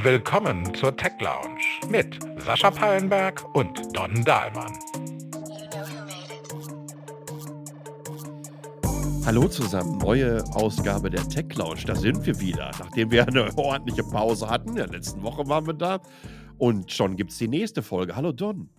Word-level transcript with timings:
Willkommen 0.00 0.72
zur 0.74 0.96
Tech 0.96 1.14
Lounge 1.20 1.60
mit 1.90 2.20
Sascha 2.38 2.70
Pallenberg 2.70 3.44
und 3.54 3.96
Don 3.96 4.24
Dahlmann. 4.24 4.72
Hallo 9.26 9.48
zusammen, 9.48 9.98
neue 9.98 10.44
Ausgabe 10.54 11.10
der 11.10 11.28
Tech 11.28 11.52
Lounge. 11.56 11.82
Da 11.84 11.96
sind 11.96 12.24
wir 12.24 12.38
wieder, 12.38 12.70
nachdem 12.78 13.10
wir 13.10 13.26
eine 13.26 13.58
ordentliche 13.58 14.04
Pause 14.04 14.48
hatten. 14.48 14.70
In 14.70 14.76
der 14.76 14.88
letzten 14.88 15.22
Woche 15.22 15.48
waren 15.48 15.66
wir 15.66 15.74
da. 15.74 16.00
Und 16.58 16.92
schon 16.92 17.16
gibt 17.16 17.32
es 17.32 17.38
die 17.38 17.48
nächste 17.48 17.82
Folge. 17.82 18.14
Hallo 18.14 18.30
Don. 18.30 18.70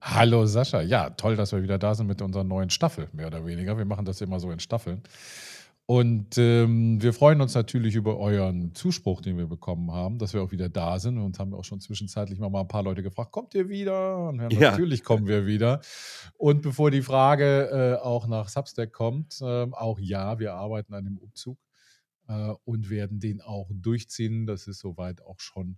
Hallo 0.00 0.46
Sascha. 0.46 0.80
Ja, 0.80 1.10
toll, 1.10 1.36
dass 1.36 1.52
wir 1.52 1.62
wieder 1.62 1.78
da 1.78 1.94
sind 1.94 2.08
mit 2.08 2.20
unserer 2.22 2.44
neuen 2.44 2.70
Staffel, 2.70 3.08
mehr 3.12 3.28
oder 3.28 3.46
weniger. 3.46 3.78
Wir 3.78 3.84
machen 3.84 4.04
das 4.04 4.20
immer 4.20 4.40
so 4.40 4.50
in 4.50 4.58
Staffeln. 4.58 5.02
Und 5.90 6.38
ähm, 6.38 7.02
wir 7.02 7.12
freuen 7.12 7.40
uns 7.40 7.54
natürlich 7.54 7.96
über 7.96 8.16
euren 8.16 8.76
Zuspruch, 8.76 9.22
den 9.22 9.36
wir 9.38 9.48
bekommen 9.48 9.90
haben, 9.90 10.20
dass 10.20 10.32
wir 10.32 10.40
auch 10.40 10.52
wieder 10.52 10.68
da 10.68 11.00
sind. 11.00 11.18
Und 11.18 11.40
haben 11.40 11.52
auch 11.52 11.64
schon 11.64 11.80
zwischenzeitlich 11.80 12.38
mal 12.38 12.46
ein 12.54 12.68
paar 12.68 12.84
Leute 12.84 13.02
gefragt, 13.02 13.32
kommt 13.32 13.56
ihr 13.56 13.68
wieder? 13.68 14.28
Und 14.28 14.52
ja, 14.52 14.70
natürlich 14.70 15.02
kommen 15.02 15.26
wir 15.26 15.46
wieder. 15.46 15.80
Und 16.38 16.62
bevor 16.62 16.92
die 16.92 17.02
Frage 17.02 17.70
äh, 17.72 18.04
auch 18.04 18.28
nach 18.28 18.48
Substack 18.48 18.92
kommt, 18.92 19.40
äh, 19.40 19.66
auch 19.72 19.98
ja, 19.98 20.38
wir 20.38 20.54
arbeiten 20.54 20.94
an 20.94 21.06
dem 21.06 21.18
Umzug 21.18 21.58
äh, 22.28 22.52
und 22.62 22.88
werden 22.88 23.18
den 23.18 23.40
auch 23.40 23.68
durchziehen. 23.74 24.46
Das 24.46 24.68
ist 24.68 24.78
soweit 24.78 25.20
auch 25.22 25.40
schon 25.40 25.76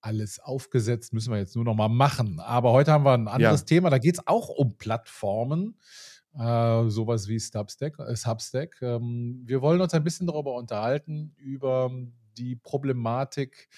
alles 0.00 0.40
aufgesetzt, 0.40 1.12
müssen 1.12 1.34
wir 1.34 1.38
jetzt 1.38 1.54
nur 1.54 1.66
noch 1.66 1.74
mal 1.74 1.90
machen. 1.90 2.40
Aber 2.40 2.72
heute 2.72 2.92
haben 2.92 3.04
wir 3.04 3.12
ein 3.12 3.28
anderes 3.28 3.60
ja. 3.60 3.66
Thema, 3.66 3.90
da 3.90 3.98
geht 3.98 4.14
es 4.14 4.26
auch 4.26 4.48
um 4.48 4.78
Plattformen 4.78 5.76
äh, 6.38 6.88
sowas 6.88 7.28
wie 7.28 7.38
Substack. 7.38 7.98
Äh, 7.98 8.16
Substack. 8.16 8.80
Ähm, 8.82 9.42
wir 9.44 9.62
wollen 9.62 9.80
uns 9.80 9.94
ein 9.94 10.04
bisschen 10.04 10.26
darüber 10.26 10.54
unterhalten, 10.54 11.34
über 11.36 11.90
die 12.36 12.56
Problematik 12.56 13.68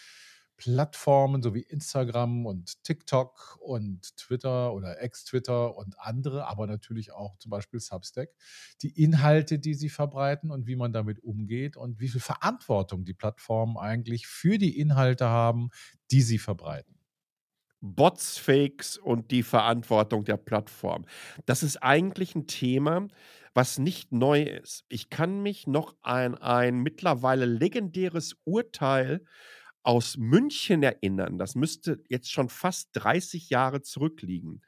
Plattformen 0.63 1.43
so 1.43 1.55
wie 1.55 1.63
Instagram 1.63 2.47
und 2.47 2.85
TikTok 2.85 3.59
und 3.61 4.17
Twitter 4.17 4.73
oder 4.73 5.03
Ex-Twitter 5.03 5.77
und 5.77 5.99
andere, 5.99 6.47
aber 6.47 6.69
natürlich 6.69 7.11
auch 7.13 7.37
zum 7.39 7.51
Beispiel 7.51 7.81
Substack, 7.81 8.29
die 8.81 9.03
Inhalte, 9.03 9.59
die 9.59 9.75
sie 9.75 9.89
verbreiten 9.89 10.53
und 10.53 10.69
wie 10.69 10.77
man 10.77 10.93
damit 10.93 11.19
umgeht 11.19 11.77
und 11.77 11.99
wie 11.99 12.07
viel 12.07 12.21
Verantwortung 12.21 13.05
die 13.05 13.13
Plattformen 13.13 13.77
eigentlich 13.77 14.29
für 14.29 14.57
die 14.57 14.79
Inhalte 14.79 15.27
haben, 15.27 15.71
die 16.13 16.23
sie 16.23 16.39
verbreiten. 16.39 17.02
Bots, 17.83 18.39
Fakes 18.39 18.97
und 18.97 19.31
die 19.31 19.43
Verantwortung 19.43 20.25
der 20.25 20.37
Plattform. 20.39 21.05
Das 21.47 21.63
ist 21.63 21.79
eigentlich 21.83 22.35
ein 22.35 22.47
Thema, 22.47 23.09
was 23.55 23.79
nicht 23.79 24.13
neu 24.13 24.43
ist. 24.43 24.85
Ich 24.89 25.11
kann 25.11 25.43
mich 25.43 25.67
noch 25.67 25.95
an 26.01 26.37
ein 26.37 26.79
mittlerweile 26.79 27.45
legendäres 27.45 28.37
Urteil 28.45 29.25
aus 29.83 30.17
München 30.17 30.83
erinnern. 30.83 31.39
Das 31.39 31.55
müsste 31.55 32.03
jetzt 32.09 32.31
schon 32.31 32.49
fast 32.49 32.91
30 32.93 33.51
Jahre 33.51 33.83
zurückliegen. 33.83 34.63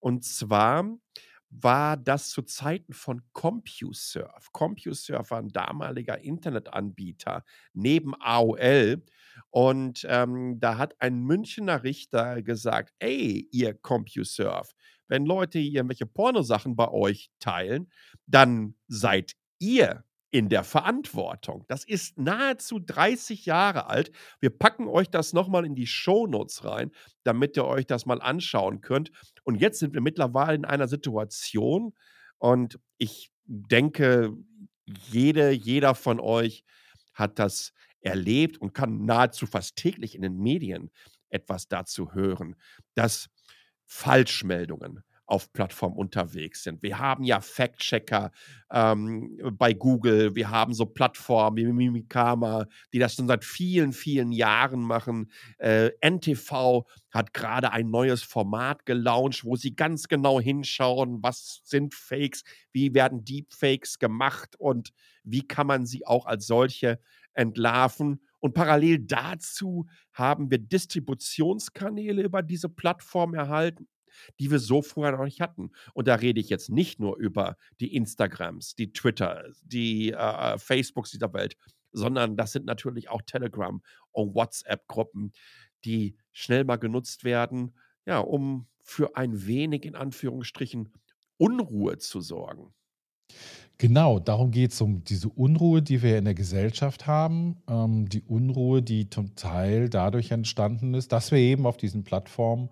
Und 0.00 0.24
zwar 0.24 0.84
war 1.50 1.96
das 1.96 2.30
zu 2.30 2.42
Zeiten 2.42 2.92
von 2.92 3.22
CompuServe. 3.32 4.48
CompuServe 4.52 5.30
war 5.30 5.38
ein 5.38 5.48
damaliger 5.48 6.18
Internetanbieter 6.18 7.44
neben 7.72 8.14
AOL. 8.20 9.02
Und 9.50 10.06
ähm, 10.08 10.58
da 10.60 10.78
hat 10.78 11.00
ein 11.00 11.20
Münchner 11.20 11.82
Richter 11.82 12.42
gesagt, 12.42 12.94
ey, 12.98 13.48
ihr 13.52 13.74
CompuServe, 13.74 14.70
wenn 15.08 15.24
Leute 15.24 15.58
irgendwelche 15.58 16.06
Pornosachen 16.06 16.74
bei 16.76 16.88
euch 16.88 17.30
teilen, 17.38 17.90
dann 18.26 18.74
seid 18.88 19.34
ihr 19.58 20.04
in 20.36 20.50
der 20.50 20.64
Verantwortung. 20.64 21.64
Das 21.66 21.82
ist 21.82 22.18
nahezu 22.18 22.78
30 22.78 23.46
Jahre 23.46 23.86
alt. 23.86 24.12
Wir 24.38 24.50
packen 24.50 24.86
euch 24.86 25.08
das 25.08 25.32
nochmal 25.32 25.64
in 25.64 25.74
die 25.74 25.86
Shownotes 25.86 26.62
rein, 26.62 26.90
damit 27.22 27.56
ihr 27.56 27.64
euch 27.64 27.86
das 27.86 28.04
mal 28.04 28.20
anschauen 28.20 28.82
könnt. 28.82 29.10
Und 29.44 29.54
jetzt 29.54 29.78
sind 29.78 29.94
wir 29.94 30.02
mittlerweile 30.02 30.54
in 30.54 30.66
einer 30.66 30.88
Situation 30.88 31.94
und 32.36 32.78
ich 32.98 33.30
denke, 33.46 34.36
jede, 35.10 35.52
jeder 35.52 35.94
von 35.94 36.20
euch 36.20 36.64
hat 37.14 37.38
das 37.38 37.72
erlebt 38.00 38.58
und 38.58 38.74
kann 38.74 39.06
nahezu 39.06 39.46
fast 39.46 39.76
täglich 39.76 40.14
in 40.14 40.20
den 40.20 40.36
Medien 40.36 40.90
etwas 41.30 41.66
dazu 41.66 42.12
hören, 42.12 42.56
dass 42.94 43.30
Falschmeldungen, 43.86 45.02
auf 45.26 45.52
Plattformen 45.52 45.96
unterwegs 45.96 46.62
sind. 46.62 46.82
Wir 46.82 46.98
haben 46.98 47.24
ja 47.24 47.40
Fact-Checker 47.40 48.30
ähm, 48.70 49.38
bei 49.52 49.72
Google, 49.72 50.34
wir 50.36 50.50
haben 50.50 50.72
so 50.72 50.86
Plattformen 50.86 51.56
wie 51.56 51.64
Mimikama, 51.64 52.66
die 52.92 53.00
das 53.00 53.14
schon 53.14 53.26
seit 53.26 53.44
vielen, 53.44 53.92
vielen 53.92 54.30
Jahren 54.30 54.80
machen. 54.80 55.30
Äh, 55.58 55.90
NTV 56.00 56.86
hat 57.10 57.34
gerade 57.34 57.72
ein 57.72 57.90
neues 57.90 58.22
Format 58.22 58.86
gelauncht, 58.86 59.44
wo 59.44 59.56
sie 59.56 59.74
ganz 59.74 60.06
genau 60.06 60.40
hinschauen, 60.40 61.22
was 61.22 61.60
sind 61.64 61.94
Fakes, 61.94 62.44
wie 62.72 62.94
werden 62.94 63.24
Deepfakes 63.24 63.98
gemacht 63.98 64.54
und 64.58 64.92
wie 65.24 65.42
kann 65.42 65.66
man 65.66 65.86
sie 65.86 66.06
auch 66.06 66.26
als 66.26 66.46
solche 66.46 67.00
entlarven. 67.34 68.20
Und 68.38 68.54
parallel 68.54 69.00
dazu 69.00 69.86
haben 70.12 70.50
wir 70.50 70.58
Distributionskanäle 70.58 72.22
über 72.22 72.42
diese 72.42 72.68
Plattform 72.68 73.34
erhalten 73.34 73.88
die 74.38 74.50
wir 74.50 74.58
so 74.58 74.82
vorher 74.82 75.16
noch 75.16 75.24
nicht 75.24 75.40
hatten. 75.40 75.70
Und 75.94 76.08
da 76.08 76.16
rede 76.16 76.40
ich 76.40 76.48
jetzt 76.48 76.70
nicht 76.70 77.00
nur 77.00 77.16
über 77.16 77.56
die 77.80 77.94
Instagrams, 77.94 78.74
die 78.74 78.92
Twitter, 78.92 79.44
die 79.62 80.10
äh, 80.10 80.14
äh, 80.14 80.58
Facebooks 80.58 81.10
dieser 81.10 81.32
Welt, 81.32 81.56
sondern 81.92 82.36
das 82.36 82.52
sind 82.52 82.66
natürlich 82.66 83.08
auch 83.08 83.22
Telegram 83.22 83.82
und 84.12 84.34
WhatsApp-Gruppen, 84.34 85.32
die 85.84 86.16
schnell 86.32 86.64
mal 86.64 86.76
genutzt 86.76 87.24
werden, 87.24 87.76
ja, 88.04 88.18
um 88.18 88.66
für 88.82 89.16
ein 89.16 89.46
wenig 89.46 89.84
in 89.84 89.96
Anführungsstrichen 89.96 90.92
Unruhe 91.38 91.98
zu 91.98 92.20
sorgen. 92.20 92.74
Genau, 93.78 94.18
darum 94.18 94.52
geht 94.52 94.72
es 94.72 94.80
um 94.80 95.04
diese 95.04 95.28
Unruhe, 95.28 95.82
die 95.82 96.00
wir 96.02 96.16
in 96.16 96.24
der 96.24 96.34
Gesellschaft 96.34 97.06
haben. 97.06 97.62
Ähm, 97.68 98.08
die 98.08 98.22
Unruhe, 98.22 98.82
die 98.82 99.10
zum 99.10 99.34
Teil 99.36 99.90
dadurch 99.90 100.30
entstanden 100.30 100.94
ist, 100.94 101.12
dass 101.12 101.30
wir 101.30 101.38
eben 101.38 101.66
auf 101.66 101.76
diesen 101.76 102.02
Plattformen 102.02 102.70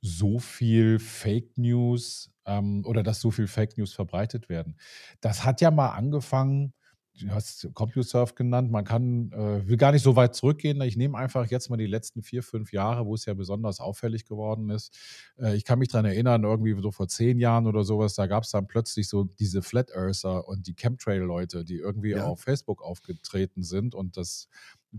so 0.00 0.38
viel 0.38 0.98
Fake 0.98 1.58
News 1.58 2.32
ähm, 2.46 2.84
oder 2.86 3.02
dass 3.02 3.20
so 3.20 3.30
viel 3.30 3.48
Fake 3.48 3.76
News 3.76 3.92
verbreitet 3.92 4.48
werden. 4.48 4.78
Das 5.20 5.44
hat 5.44 5.60
ja 5.60 5.70
mal 5.70 5.90
angefangen 5.90 6.72
du 7.18 7.30
hast 7.30 7.68
CompuServe 7.74 8.34
genannt, 8.34 8.70
man 8.70 8.84
kann, 8.84 9.32
äh, 9.32 9.66
will 9.66 9.76
gar 9.76 9.92
nicht 9.92 10.02
so 10.02 10.16
weit 10.16 10.34
zurückgehen. 10.34 10.80
Ich 10.82 10.96
nehme 10.96 11.16
einfach 11.16 11.46
jetzt 11.46 11.70
mal 11.70 11.76
die 11.76 11.86
letzten 11.86 12.22
vier, 12.22 12.42
fünf 12.42 12.72
Jahre, 12.72 13.06
wo 13.06 13.14
es 13.14 13.24
ja 13.24 13.34
besonders 13.34 13.80
auffällig 13.80 14.24
geworden 14.26 14.70
ist. 14.70 14.96
Äh, 15.38 15.56
ich 15.56 15.64
kann 15.64 15.78
mich 15.78 15.88
daran 15.88 16.04
erinnern, 16.06 16.44
irgendwie 16.44 16.80
so 16.80 16.90
vor 16.90 17.08
zehn 17.08 17.38
Jahren 17.38 17.66
oder 17.66 17.84
sowas, 17.84 18.14
da 18.14 18.26
gab 18.26 18.44
es 18.44 18.50
dann 18.50 18.66
plötzlich 18.66 19.08
so 19.08 19.24
diese 19.24 19.62
Flat 19.62 19.90
Earther 19.92 20.46
und 20.48 20.66
die 20.66 20.74
Chemtrail-Leute, 20.74 21.64
die 21.64 21.76
irgendwie 21.76 22.10
ja. 22.10 22.26
auf 22.26 22.40
Facebook 22.40 22.82
aufgetreten 22.82 23.62
sind 23.62 23.94
und 23.94 24.16
das 24.16 24.48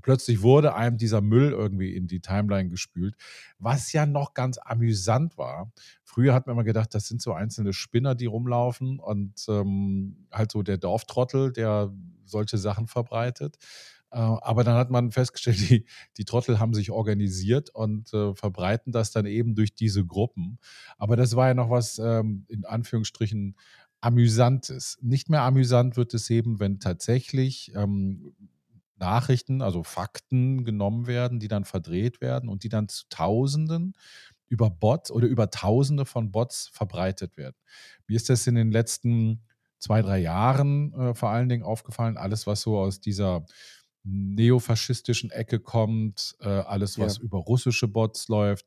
plötzlich 0.01 0.41
wurde 0.41 0.75
einem 0.75 0.97
dieser 0.97 1.21
Müll 1.21 1.51
irgendwie 1.51 1.95
in 1.95 2.07
die 2.07 2.19
Timeline 2.19 2.69
gespült, 2.69 3.15
was 3.59 3.91
ja 3.93 4.05
noch 4.05 4.33
ganz 4.33 4.57
amüsant 4.57 5.37
war. 5.37 5.71
Früher 6.03 6.33
hat 6.33 6.47
man 6.47 6.55
immer 6.55 6.63
gedacht, 6.63 6.93
das 6.93 7.07
sind 7.07 7.21
so 7.21 7.33
einzelne 7.33 7.73
Spinner, 7.73 8.15
die 8.15 8.25
rumlaufen 8.25 8.99
und 8.99 9.45
ähm, 9.49 10.27
halt 10.31 10.51
so 10.51 10.63
der 10.63 10.77
Dorftrottel, 10.77 11.51
der 11.51 11.93
solche 12.25 12.57
Sachen 12.57 12.87
verbreitet. 12.87 13.57
Äh, 14.11 14.17
aber 14.19 14.63
dann 14.63 14.75
hat 14.75 14.89
man 14.89 15.11
festgestellt, 15.11 15.57
die, 15.69 15.85
die 16.17 16.25
Trottel 16.25 16.59
haben 16.59 16.73
sich 16.73 16.91
organisiert 16.91 17.69
und 17.69 18.13
äh, 18.13 18.33
verbreiten 18.35 18.91
das 18.91 19.11
dann 19.11 19.25
eben 19.25 19.55
durch 19.55 19.75
diese 19.75 20.05
Gruppen. 20.05 20.59
Aber 20.97 21.15
das 21.15 21.35
war 21.35 21.47
ja 21.47 21.53
noch 21.53 21.69
was 21.69 21.99
ähm, 21.99 22.45
in 22.47 22.65
Anführungsstrichen 22.65 23.55
Amüsantes. 23.99 24.99
Nicht 25.01 25.29
mehr 25.29 25.41
amüsant 25.41 25.97
wird 25.97 26.13
es 26.13 26.29
eben, 26.29 26.59
wenn 26.59 26.79
tatsächlich 26.79 27.71
ähm, 27.75 28.35
Nachrichten, 28.97 29.61
also 29.61 29.83
Fakten 29.83 30.63
genommen 30.63 31.07
werden, 31.07 31.39
die 31.39 31.47
dann 31.47 31.65
verdreht 31.65 32.21
werden 32.21 32.49
und 32.49 32.63
die 32.63 32.69
dann 32.69 32.87
zu 32.87 33.05
Tausenden 33.09 33.93
über 34.47 34.69
Bots 34.69 35.11
oder 35.11 35.27
über 35.27 35.49
Tausende 35.49 36.05
von 36.05 36.31
Bots 36.31 36.69
verbreitet 36.71 37.37
werden. 37.37 37.55
Mir 38.07 38.15
ist 38.15 38.29
das 38.29 38.47
in 38.47 38.55
den 38.55 38.71
letzten 38.71 39.43
zwei, 39.79 40.01
drei 40.01 40.19
Jahren 40.19 40.93
äh, 40.93 41.13
vor 41.13 41.29
allen 41.29 41.49
Dingen 41.49 41.63
aufgefallen, 41.63 42.17
alles, 42.17 42.47
was 42.47 42.61
so 42.61 42.77
aus 42.77 42.99
dieser 42.99 43.45
neofaschistischen 44.03 45.31
Ecke 45.31 45.59
kommt, 45.59 46.35
äh, 46.39 46.47
alles, 46.47 46.97
was 46.97 47.17
ja. 47.17 47.23
über 47.23 47.39
russische 47.39 47.87
Bots 47.87 48.29
läuft. 48.29 48.65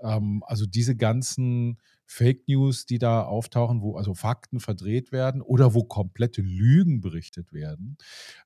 Ähm, 0.00 0.42
also 0.46 0.66
diese 0.66 0.96
ganzen 0.96 1.78
Fake 2.12 2.48
News, 2.48 2.86
die 2.86 2.98
da 2.98 3.22
auftauchen, 3.22 3.82
wo 3.82 3.96
also 3.96 4.14
Fakten 4.14 4.58
verdreht 4.58 5.12
werden 5.12 5.40
oder 5.40 5.74
wo 5.74 5.84
komplette 5.84 6.42
Lügen 6.42 7.00
berichtet 7.00 7.52
werden. 7.52 7.98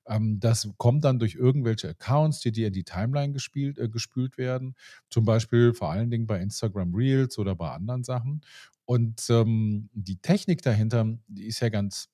Ähm, 0.05 0.39
das 0.39 0.69
kommt 0.77 1.03
dann 1.03 1.17
durch 1.17 1.33
irgendwelche 1.33 1.89
Accounts, 1.89 2.41
die 2.41 2.51
dir 2.51 2.67
in 2.67 2.73
die 2.73 2.83
Timeline 2.83 3.33
gespielt, 3.33 3.79
äh, 3.79 3.89
gespült 3.89 4.37
werden. 4.37 4.75
Zum 5.09 5.25
Beispiel 5.25 5.73
vor 5.73 5.89
allen 5.89 6.11
Dingen 6.11 6.27
bei 6.27 6.39
Instagram 6.39 6.93
Reels 6.93 7.39
oder 7.39 7.55
bei 7.55 7.71
anderen 7.71 8.03
Sachen. 8.03 8.41
Und 8.85 9.27
ähm, 9.31 9.89
die 9.93 10.17
Technik 10.17 10.61
dahinter, 10.61 11.17
die 11.27 11.47
ist 11.47 11.59
ja 11.59 11.69
ganz 11.69 12.09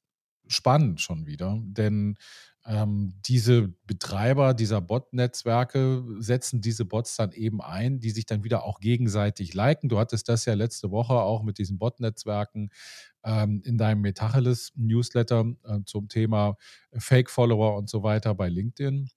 spannend 0.52 1.02
schon 1.02 1.26
wieder, 1.26 1.60
denn 1.64 2.18
ähm, 2.66 3.16
diese 3.26 3.70
Betreiber 3.88 4.54
dieser 4.54 4.82
Bot-Netzwerke 4.82 6.04
setzen 6.20 6.62
diese 6.62 6.86
Bots 6.86 7.16
dann 7.16 7.32
eben 7.32 7.60
ein, 7.60 8.00
die 8.00 8.12
sich 8.12 8.28
dann 8.28 8.44
wieder 8.44 8.64
auch 8.64 8.80
gegenseitig 8.80 9.54
liken. 9.56 9.90
Du 9.90 9.98
hattest 9.98 10.30
das 10.30 10.46
ja 10.46 10.54
letzte 10.54 10.92
Woche 10.92 11.14
auch 11.14 11.42
mit 11.42 11.58
diesen 11.58 11.80
Bot-Netzwerken 11.80 12.70
ähm, 13.24 13.64
in 13.66 13.78
deinem 13.78 14.02
Metacheles-Newsletter 14.02 15.46
äh, 15.64 15.80
zum 15.86 16.08
Thema 16.08 16.56
Fake-Follower 16.96 17.76
und 17.78 17.90
so 17.90 18.04
weiter 18.04 18.36
bei 18.36 18.50
LinkedIn. 18.50 19.10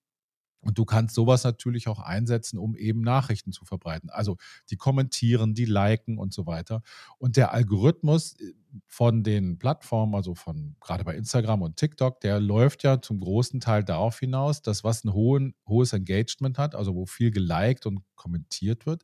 Und 0.65 0.79
du 0.79 0.85
kannst 0.85 1.15
sowas 1.15 1.45
natürlich 1.45 1.89
auch 1.89 2.01
einsetzen, 2.01 2.59
um 2.59 2.77
eben 2.77 3.03
Nachrichten 3.03 3.53
zu 3.53 3.65
verbreiten. 3.65 4.11
Also 4.11 4.37
die 4.71 4.77
kommentieren, 4.77 5.55
die 5.55 5.67
liken 5.67 6.19
und 6.19 6.33
so 6.33 6.47
weiter. 6.47 6.83
Und 7.19 7.37
der 7.37 7.53
Algorithmus 7.53 8.35
äh, 8.41 8.53
von 8.87 9.23
den 9.23 9.59
Plattformen, 9.59 10.15
also 10.15 10.35
von 10.35 10.77
gerade 10.81 11.05
bei 11.05 11.15
Instagram 11.15 11.63
und 11.63 11.77
TikTok, 11.77 12.21
der 12.21 12.41
läuft 12.41 12.83
ja 12.83 13.01
zum 13.01 13.21
großen 13.21 13.61
Teil 13.61 13.85
darauf 13.85 14.19
hinaus, 14.19 14.63
dass 14.63 14.83
was 14.83 15.05
ein 15.05 15.13
hohen, 15.13 15.55
hohes 15.69 15.93
Engagement 15.93 16.59
hat, 16.59 16.75
also 16.75 16.95
wo 16.95 17.07
viel 17.07 17.31
geliked 17.31 17.87
und 17.87 18.03
kommentiert 18.17 18.87
wird, 18.87 19.03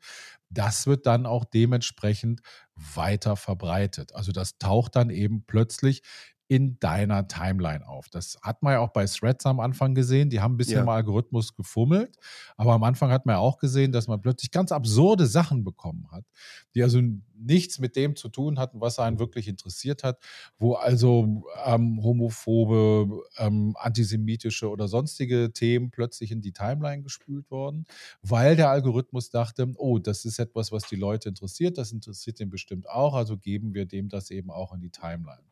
das 0.48 0.86
wird 0.86 1.06
dann 1.06 1.26
auch 1.26 1.44
dementsprechend 1.44 2.40
weiter 2.74 3.36
verbreitet. 3.36 4.14
Also 4.14 4.32
das 4.32 4.58
taucht 4.58 4.96
dann 4.96 5.10
eben 5.10 5.44
plötzlich 5.46 6.02
in 6.50 6.80
deiner 6.80 7.28
Timeline 7.28 7.86
auf. 7.86 8.08
Das 8.08 8.36
hat 8.42 8.60
man 8.64 8.72
ja 8.72 8.80
auch 8.80 8.88
bei 8.88 9.06
Threads 9.06 9.46
am 9.46 9.60
Anfang 9.60 9.94
gesehen. 9.94 10.30
Die 10.30 10.40
haben 10.40 10.54
ein 10.54 10.56
bisschen 10.56 10.74
Ja. 10.78 10.82
im 10.82 10.88
Algorithmus 10.88 11.54
gefummelt. 11.54 12.16
Aber 12.56 12.72
am 12.72 12.82
Anfang 12.82 13.12
hat 13.12 13.24
man 13.24 13.36
ja 13.36 13.38
auch 13.38 13.58
gesehen, 13.58 13.92
dass 13.92 14.08
man 14.08 14.20
plötzlich 14.20 14.50
ganz 14.50 14.72
absurde 14.72 15.28
Sachen 15.28 15.62
bekommen 15.62 16.08
hat, 16.10 16.24
die 16.74 16.82
also 16.82 17.00
nichts 17.36 17.78
mit 17.78 17.94
dem 17.94 18.16
zu 18.16 18.28
tun 18.28 18.58
hatten, 18.58 18.80
was 18.80 18.98
einen 18.98 19.20
wirklich 19.20 19.46
interessiert 19.46 20.02
hat, 20.02 20.18
wo 20.58 20.74
also 20.74 21.44
ähm, 21.64 22.02
homophobe, 22.02 23.22
ähm, 23.38 23.76
antisemitische 23.78 24.68
oder 24.68 24.88
sonstige 24.88 25.52
Themen 25.52 25.92
plötzlich 25.92 26.32
in 26.32 26.40
die 26.42 26.52
Timeline 26.52 27.04
gespült 27.04 27.48
wurden, 27.52 27.86
weil 28.22 28.56
der 28.56 28.70
Algorithmus 28.70 29.30
dachte, 29.30 29.72
oh, 29.76 30.00
das 30.00 30.24
ist 30.24 30.40
etwas, 30.40 30.72
was 30.72 30.82
die 30.82 30.96
Leute 30.96 31.28
interessiert, 31.28 31.78
das 31.78 31.92
interessiert 31.92 32.40
den 32.40 32.50
bestimmt 32.50 32.90
auch, 32.90 33.14
also 33.14 33.36
geben 33.38 33.72
wir 33.72 33.86
dem 33.86 34.08
das 34.08 34.32
eben 34.32 34.50
auch 34.50 34.74
in 34.74 34.80
die 34.80 34.90
Timeline. 34.90 35.44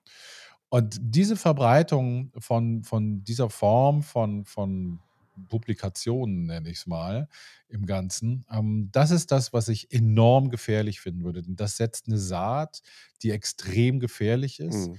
Und 0.70 0.98
diese 1.00 1.36
Verbreitung 1.36 2.32
von, 2.38 2.82
von 2.84 3.24
dieser 3.24 3.48
Form 3.48 4.02
von, 4.02 4.44
von 4.44 5.00
Publikationen, 5.48 6.46
nenne 6.46 6.68
ich 6.70 6.78
es 6.78 6.86
mal, 6.86 7.28
im 7.68 7.86
Ganzen, 7.86 8.44
ähm, 8.50 8.88
das 8.92 9.10
ist 9.10 9.30
das, 9.30 9.52
was 9.52 9.68
ich 9.68 9.92
enorm 9.92 10.50
gefährlich 10.50 11.00
finden 11.00 11.24
würde. 11.24 11.42
Denn 11.42 11.56
das 11.56 11.76
setzt 11.76 12.08
eine 12.08 12.18
Saat, 12.18 12.82
die 13.22 13.30
extrem 13.30 14.00
gefährlich 14.00 14.60
ist. 14.60 14.88
Mhm. 14.88 14.98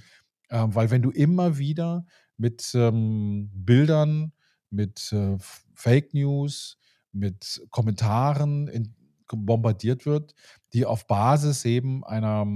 Ähm, 0.50 0.74
weil 0.74 0.90
wenn 0.90 1.02
du 1.02 1.10
immer 1.10 1.58
wieder 1.58 2.06
mit 2.36 2.72
ähm, 2.74 3.50
Bildern, 3.52 4.32
mit 4.70 5.12
äh, 5.12 5.36
Fake 5.74 6.14
News, 6.14 6.78
mit 7.12 7.62
Kommentaren 7.70 8.68
in, 8.68 8.94
bombardiert 9.32 10.06
wird, 10.06 10.34
die 10.72 10.86
auf 10.86 11.06
Basis 11.06 11.64
eben 11.64 12.04
einer, 12.04 12.46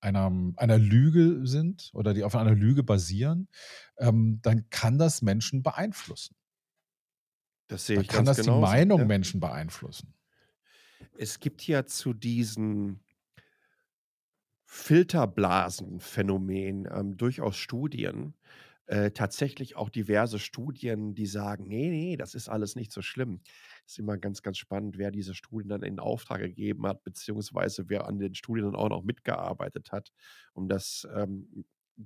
einer, 0.00 0.30
einer 0.56 0.78
Lüge 0.78 1.46
sind 1.46 1.90
oder 1.94 2.14
die 2.14 2.24
auf 2.24 2.36
einer 2.36 2.54
Lüge 2.54 2.82
basieren, 2.82 3.48
ähm, 3.98 4.40
dann 4.42 4.68
kann 4.70 4.98
das 4.98 5.22
Menschen 5.22 5.62
beeinflussen. 5.62 6.34
Das 7.68 7.86
sehe 7.86 7.96
Dann 7.96 8.00
ich 8.00 8.06
kann 8.06 8.12
ganz 8.12 8.24
das 8.24 8.42
die 8.42 8.50
genauso. 8.50 8.52
Meinung 8.52 8.98
Ja. 8.98 9.04
Menschen 9.06 9.40
beeinflussen. 9.40 10.14
Es 11.12 11.40
gibt 11.40 11.66
ja 11.66 11.84
zu 11.86 12.12
diesen 12.14 13.00
Filterblasenphänomen 14.64 16.88
ähm, 16.92 17.16
durchaus 17.16 17.56
Studien, 17.56 18.34
äh, 18.86 19.10
tatsächlich 19.12 19.76
auch 19.76 19.90
diverse 19.90 20.38
Studien, 20.38 21.14
die 21.14 21.26
sagen, 21.26 21.66
nee, 21.68 21.90
nee, 21.90 22.16
das 22.16 22.34
ist 22.34 22.48
alles 22.48 22.74
nicht 22.76 22.92
so 22.92 23.02
schlimm. 23.02 23.42
Ist 23.86 23.98
immer 24.00 24.18
ganz, 24.18 24.42
ganz 24.42 24.58
spannend, 24.58 24.98
wer 24.98 25.10
diese 25.12 25.34
Studien 25.34 25.68
dann 25.68 25.82
in 25.82 26.00
Auftrag 26.00 26.40
gegeben 26.40 26.86
hat, 26.86 27.04
beziehungsweise 27.04 27.88
wer 27.88 28.06
an 28.06 28.18
den 28.18 28.34
Studien 28.34 28.64
dann 28.66 28.74
auch 28.74 28.88
noch 28.88 29.04
mitgearbeitet 29.04 29.92
hat, 29.92 30.12
um 30.54 30.68
das 30.68 31.06
ähm, 31.14 31.64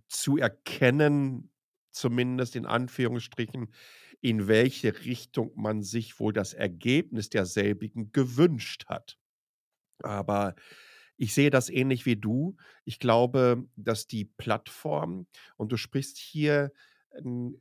zu 0.09 0.37
erkennen, 0.37 1.51
zumindest 1.91 2.55
in 2.55 2.67
Anführungsstrichen, 2.67 3.73
in 4.21 4.47
welche 4.47 5.05
Richtung 5.07 5.53
man 5.57 5.83
sich 5.83 6.21
wohl 6.21 6.33
das 6.35 6.53
Ergebnis 6.53 7.31
derselbigen 7.31 8.13
gewünscht 8.13 8.85
hat. 8.87 9.19
Aber 10.03 10.55
ich 11.17 11.35
sehe 11.35 11.51
das 11.51 11.69
ähnlich 11.71 12.07
wie 12.07 12.17
du. 12.17 12.57
Ich 12.85 12.99
glaube, 12.99 13.65
dass 13.77 14.07
die 14.07 14.25
Plattform, 14.25 15.27
und 15.57 15.73
du 15.73 15.77
sprichst 15.77 16.17
hier 16.19 16.73
n- 17.13 17.61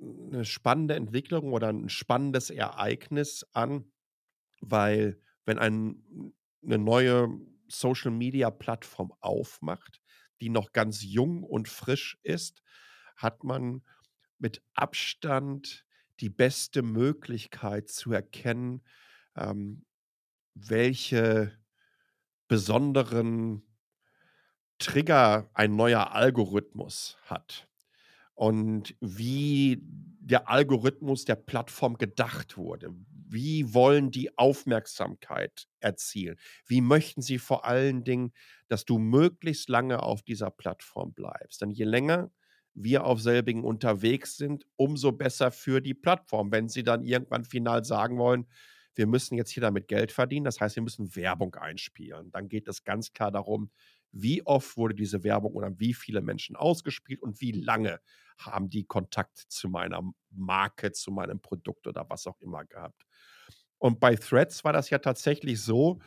eine 0.00 0.44
spannende 0.44 0.94
Entwicklung 0.94 1.52
oder 1.52 1.68
ein 1.68 1.88
spannendes 1.88 2.50
Ereignis 2.50 3.46
an, 3.52 3.92
weil 4.60 5.20
wenn 5.44 5.58
ein, 5.58 6.34
eine 6.64 6.78
neue 6.78 7.28
Social-Media-Plattform 7.68 9.12
aufmacht, 9.20 10.00
die 10.40 10.48
noch 10.48 10.72
ganz 10.72 11.02
jung 11.02 11.42
und 11.42 11.68
frisch 11.68 12.18
ist, 12.22 12.62
hat 13.16 13.44
man 13.44 13.82
mit 14.38 14.62
Abstand 14.74 15.84
die 16.20 16.30
beste 16.30 16.82
Möglichkeit 16.82 17.88
zu 17.88 18.12
erkennen, 18.12 18.82
ähm, 19.36 19.84
welche 20.54 21.58
besonderen 22.48 23.62
Trigger 24.78 25.50
ein 25.54 25.76
neuer 25.76 26.12
Algorithmus 26.12 27.18
hat 27.22 27.69
und 28.40 28.96
wie 29.02 29.82
der 29.82 30.48
Algorithmus 30.48 31.26
der 31.26 31.34
Plattform 31.34 31.98
gedacht 31.98 32.56
wurde. 32.56 32.88
Wie 33.28 33.74
wollen 33.74 34.10
die 34.10 34.38
Aufmerksamkeit 34.38 35.68
erzielen? 35.80 36.38
Wie 36.66 36.80
möchten 36.80 37.20
sie 37.20 37.36
vor 37.36 37.66
allen 37.66 38.02
Dingen, 38.02 38.32
dass 38.68 38.86
du 38.86 38.98
möglichst 38.98 39.68
lange 39.68 40.02
auf 40.02 40.22
dieser 40.22 40.50
Plattform 40.50 41.12
bleibst? 41.12 41.60
Denn 41.60 41.68
je 41.68 41.84
länger 41.84 42.30
wir 42.72 43.04
auf 43.04 43.20
selbigen 43.20 43.62
unterwegs 43.62 44.38
sind, 44.38 44.64
umso 44.76 45.12
besser 45.12 45.50
für 45.50 45.82
die 45.82 45.92
Plattform. 45.92 46.50
Wenn 46.50 46.70
sie 46.70 46.82
dann 46.82 47.04
irgendwann 47.04 47.44
final 47.44 47.84
sagen 47.84 48.16
wollen, 48.16 48.46
wir 48.94 49.06
müssen 49.06 49.36
jetzt 49.36 49.50
hier 49.50 49.60
damit 49.60 49.86
Geld 49.86 50.12
verdienen, 50.12 50.44
das 50.44 50.62
heißt, 50.62 50.76
wir 50.76 50.82
müssen 50.82 51.14
Werbung 51.14 51.54
einspielen. 51.56 52.30
Dann 52.30 52.48
geht 52.48 52.68
es 52.68 52.84
ganz 52.84 53.12
klar 53.12 53.30
darum, 53.30 53.70
wie 54.12 54.44
oft 54.46 54.76
wurde 54.76 54.94
diese 54.94 55.24
Werbung 55.24 55.52
oder 55.54 55.78
wie 55.78 55.94
viele 55.94 56.20
Menschen 56.20 56.56
ausgespielt 56.56 57.22
und 57.22 57.40
wie 57.40 57.52
lange 57.52 58.00
haben 58.38 58.70
die 58.70 58.84
Kontakt 58.84 59.38
zu 59.38 59.68
meiner 59.68 60.02
Marke, 60.30 60.92
zu 60.92 61.10
meinem 61.12 61.40
Produkt 61.40 61.86
oder 61.86 62.06
was 62.08 62.26
auch 62.26 62.40
immer 62.40 62.64
gehabt. 62.64 63.06
Und 63.78 64.00
bei 64.00 64.16
Threads 64.16 64.64
war 64.64 64.72
das 64.72 64.90
ja 64.90 64.98
tatsächlich 64.98 65.60
so, 65.60 66.00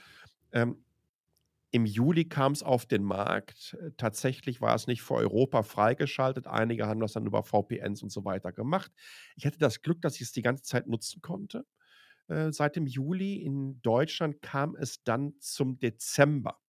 ähm, 0.52 0.84
im 1.72 1.86
Juli 1.88 2.26
kam 2.26 2.52
es 2.52 2.62
auf 2.62 2.86
den 2.86 3.04
Markt. 3.04 3.76
Tatsächlich 3.98 4.62
war 4.62 4.76
es 4.76 4.86
nicht 4.86 5.02
für 5.02 5.16
Europa 5.16 5.64
freigeschaltet. 5.64 6.46
Einige 6.46 6.86
haben 6.88 7.00
das 7.00 7.14
dann 7.14 7.26
über 7.26 7.44
VPNs 7.44 8.04
und 8.04 8.12
so 8.12 8.26
weiter 8.26 8.52
gemacht. 8.52 8.92
Ich 9.36 9.46
hatte 9.46 9.58
das 9.58 9.82
Glück, 9.82 10.00
dass 10.02 10.16
ich 10.16 10.22
es 10.22 10.32
die 10.32 10.44
ganze 10.44 10.64
Zeit 10.64 10.88
nutzen 10.88 11.22
konnte. 11.24 11.66
Äh, 12.28 12.52
seit 12.52 12.76
dem 12.76 12.88
Juli 12.88 13.38
in 13.38 13.82
Deutschland 13.82 14.42
kam 14.42 14.76
es 14.76 15.04
dann 15.04 15.36
zum 15.40 15.80
Dezember 15.80 16.60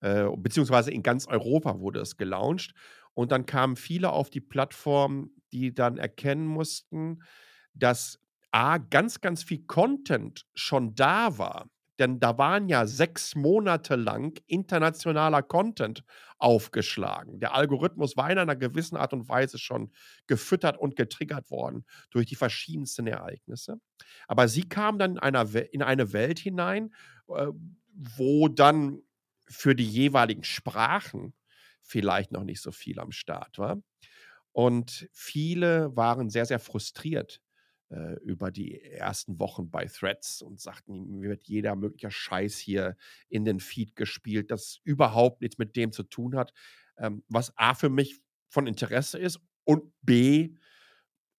äh, 0.00 0.26
beziehungsweise 0.36 0.90
in 0.90 1.02
ganz 1.02 1.26
Europa 1.26 1.78
wurde 1.80 2.00
es 2.00 2.16
gelauncht. 2.16 2.74
Und 3.14 3.32
dann 3.32 3.46
kamen 3.46 3.76
viele 3.76 4.10
auf 4.10 4.30
die 4.30 4.40
Plattform, 4.40 5.30
die 5.52 5.74
dann 5.74 5.98
erkennen 5.98 6.46
mussten, 6.46 7.22
dass 7.74 8.20
A, 8.50 8.78
ganz, 8.78 9.20
ganz 9.20 9.42
viel 9.42 9.64
Content 9.66 10.46
schon 10.54 10.94
da 10.94 11.38
war. 11.38 11.68
Denn 11.98 12.20
da 12.20 12.38
waren 12.38 12.68
ja 12.68 12.86
sechs 12.86 13.34
Monate 13.34 13.96
lang 13.96 14.40
internationaler 14.46 15.42
Content 15.42 16.04
aufgeschlagen. 16.38 17.40
Der 17.40 17.54
Algorithmus 17.54 18.16
war 18.16 18.30
in 18.30 18.38
einer 18.38 18.54
gewissen 18.54 18.96
Art 18.96 19.12
und 19.12 19.28
Weise 19.28 19.58
schon 19.58 19.90
gefüttert 20.28 20.78
und 20.78 20.94
getriggert 20.94 21.50
worden 21.50 21.84
durch 22.10 22.26
die 22.26 22.36
verschiedensten 22.36 23.08
Ereignisse. 23.08 23.80
Aber 24.28 24.46
sie 24.46 24.68
kam 24.68 24.98
dann 24.98 25.12
in, 25.12 25.18
einer 25.18 25.52
in 25.72 25.82
eine 25.82 26.12
Welt 26.12 26.38
hinein, 26.38 26.94
äh, 27.28 27.48
wo 27.92 28.46
dann 28.46 29.02
für 29.48 29.74
die 29.74 29.86
jeweiligen 29.86 30.44
Sprachen 30.44 31.34
vielleicht 31.82 32.32
noch 32.32 32.44
nicht 32.44 32.60
so 32.60 32.72
viel 32.72 33.00
am 33.00 33.12
Start 33.12 33.58
war. 33.58 33.82
Und 34.52 35.08
viele 35.12 35.94
waren 35.96 36.30
sehr, 36.30 36.46
sehr 36.46 36.58
frustriert 36.58 37.40
äh, 37.90 38.14
über 38.22 38.50
die 38.50 38.80
ersten 38.80 39.38
Wochen 39.38 39.70
bei 39.70 39.86
Threads 39.86 40.42
und 40.42 40.60
sagten, 40.60 41.18
mir 41.20 41.30
wird 41.30 41.44
jeder 41.44 41.76
mögliche 41.76 42.10
Scheiß 42.10 42.58
hier 42.58 42.96
in 43.28 43.44
den 43.44 43.60
Feed 43.60 43.96
gespielt, 43.96 44.50
das 44.50 44.80
überhaupt 44.84 45.40
nichts 45.42 45.58
mit 45.58 45.76
dem 45.76 45.92
zu 45.92 46.02
tun 46.02 46.36
hat, 46.36 46.52
ähm, 46.98 47.22
was 47.28 47.56
A 47.56 47.74
für 47.74 47.88
mich 47.88 48.20
von 48.48 48.66
Interesse 48.66 49.18
ist 49.18 49.40
und 49.64 49.92
B 50.02 50.54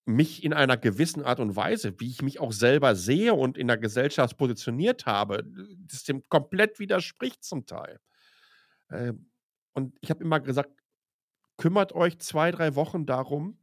mich 0.10 0.44
in 0.44 0.54
einer 0.54 0.78
gewissen 0.78 1.24
Art 1.24 1.40
und 1.40 1.56
Weise, 1.56 2.00
wie 2.00 2.10
ich 2.10 2.22
mich 2.22 2.40
auch 2.40 2.52
selber 2.52 2.96
sehe 2.96 3.34
und 3.34 3.58
in 3.58 3.68
der 3.68 3.78
Gesellschaft 3.78 4.38
positioniert 4.38 5.06
habe, 5.06 5.46
das 5.88 6.04
dem 6.04 6.28
komplett 6.30 6.80
widerspricht 6.80 7.44
zum 7.44 7.66
Teil. 7.66 8.00
Ähm, 8.92 9.30
und 9.74 9.98
ich 10.02 10.10
habe 10.10 10.24
immer 10.24 10.40
gesagt, 10.40 10.72
kümmert 11.58 11.94
euch 11.94 12.20
zwei, 12.20 12.52
drei 12.52 12.76
Wochen 12.76 13.06
darum, 13.06 13.60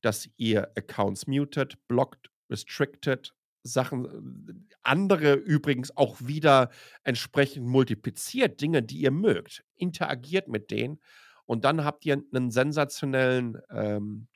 dass 0.00 0.28
ihr 0.36 0.70
Accounts 0.76 1.26
mutet, 1.26 1.76
blockt, 1.88 2.30
restricted, 2.48 3.34
Sachen, 3.64 4.68
andere 4.82 5.34
übrigens 5.34 5.94
auch 5.96 6.16
wieder 6.20 6.70
entsprechend 7.02 7.66
multipliziert, 7.66 8.60
Dinge, 8.60 8.82
die 8.82 9.00
ihr 9.00 9.10
mögt. 9.10 9.64
Interagiert 9.74 10.48
mit 10.48 10.70
denen 10.70 11.00
und 11.44 11.64
dann 11.64 11.84
habt 11.84 12.06
ihr 12.06 12.22
einen 12.32 12.50
sensationellen, 12.50 13.58
ähm, 13.70 14.28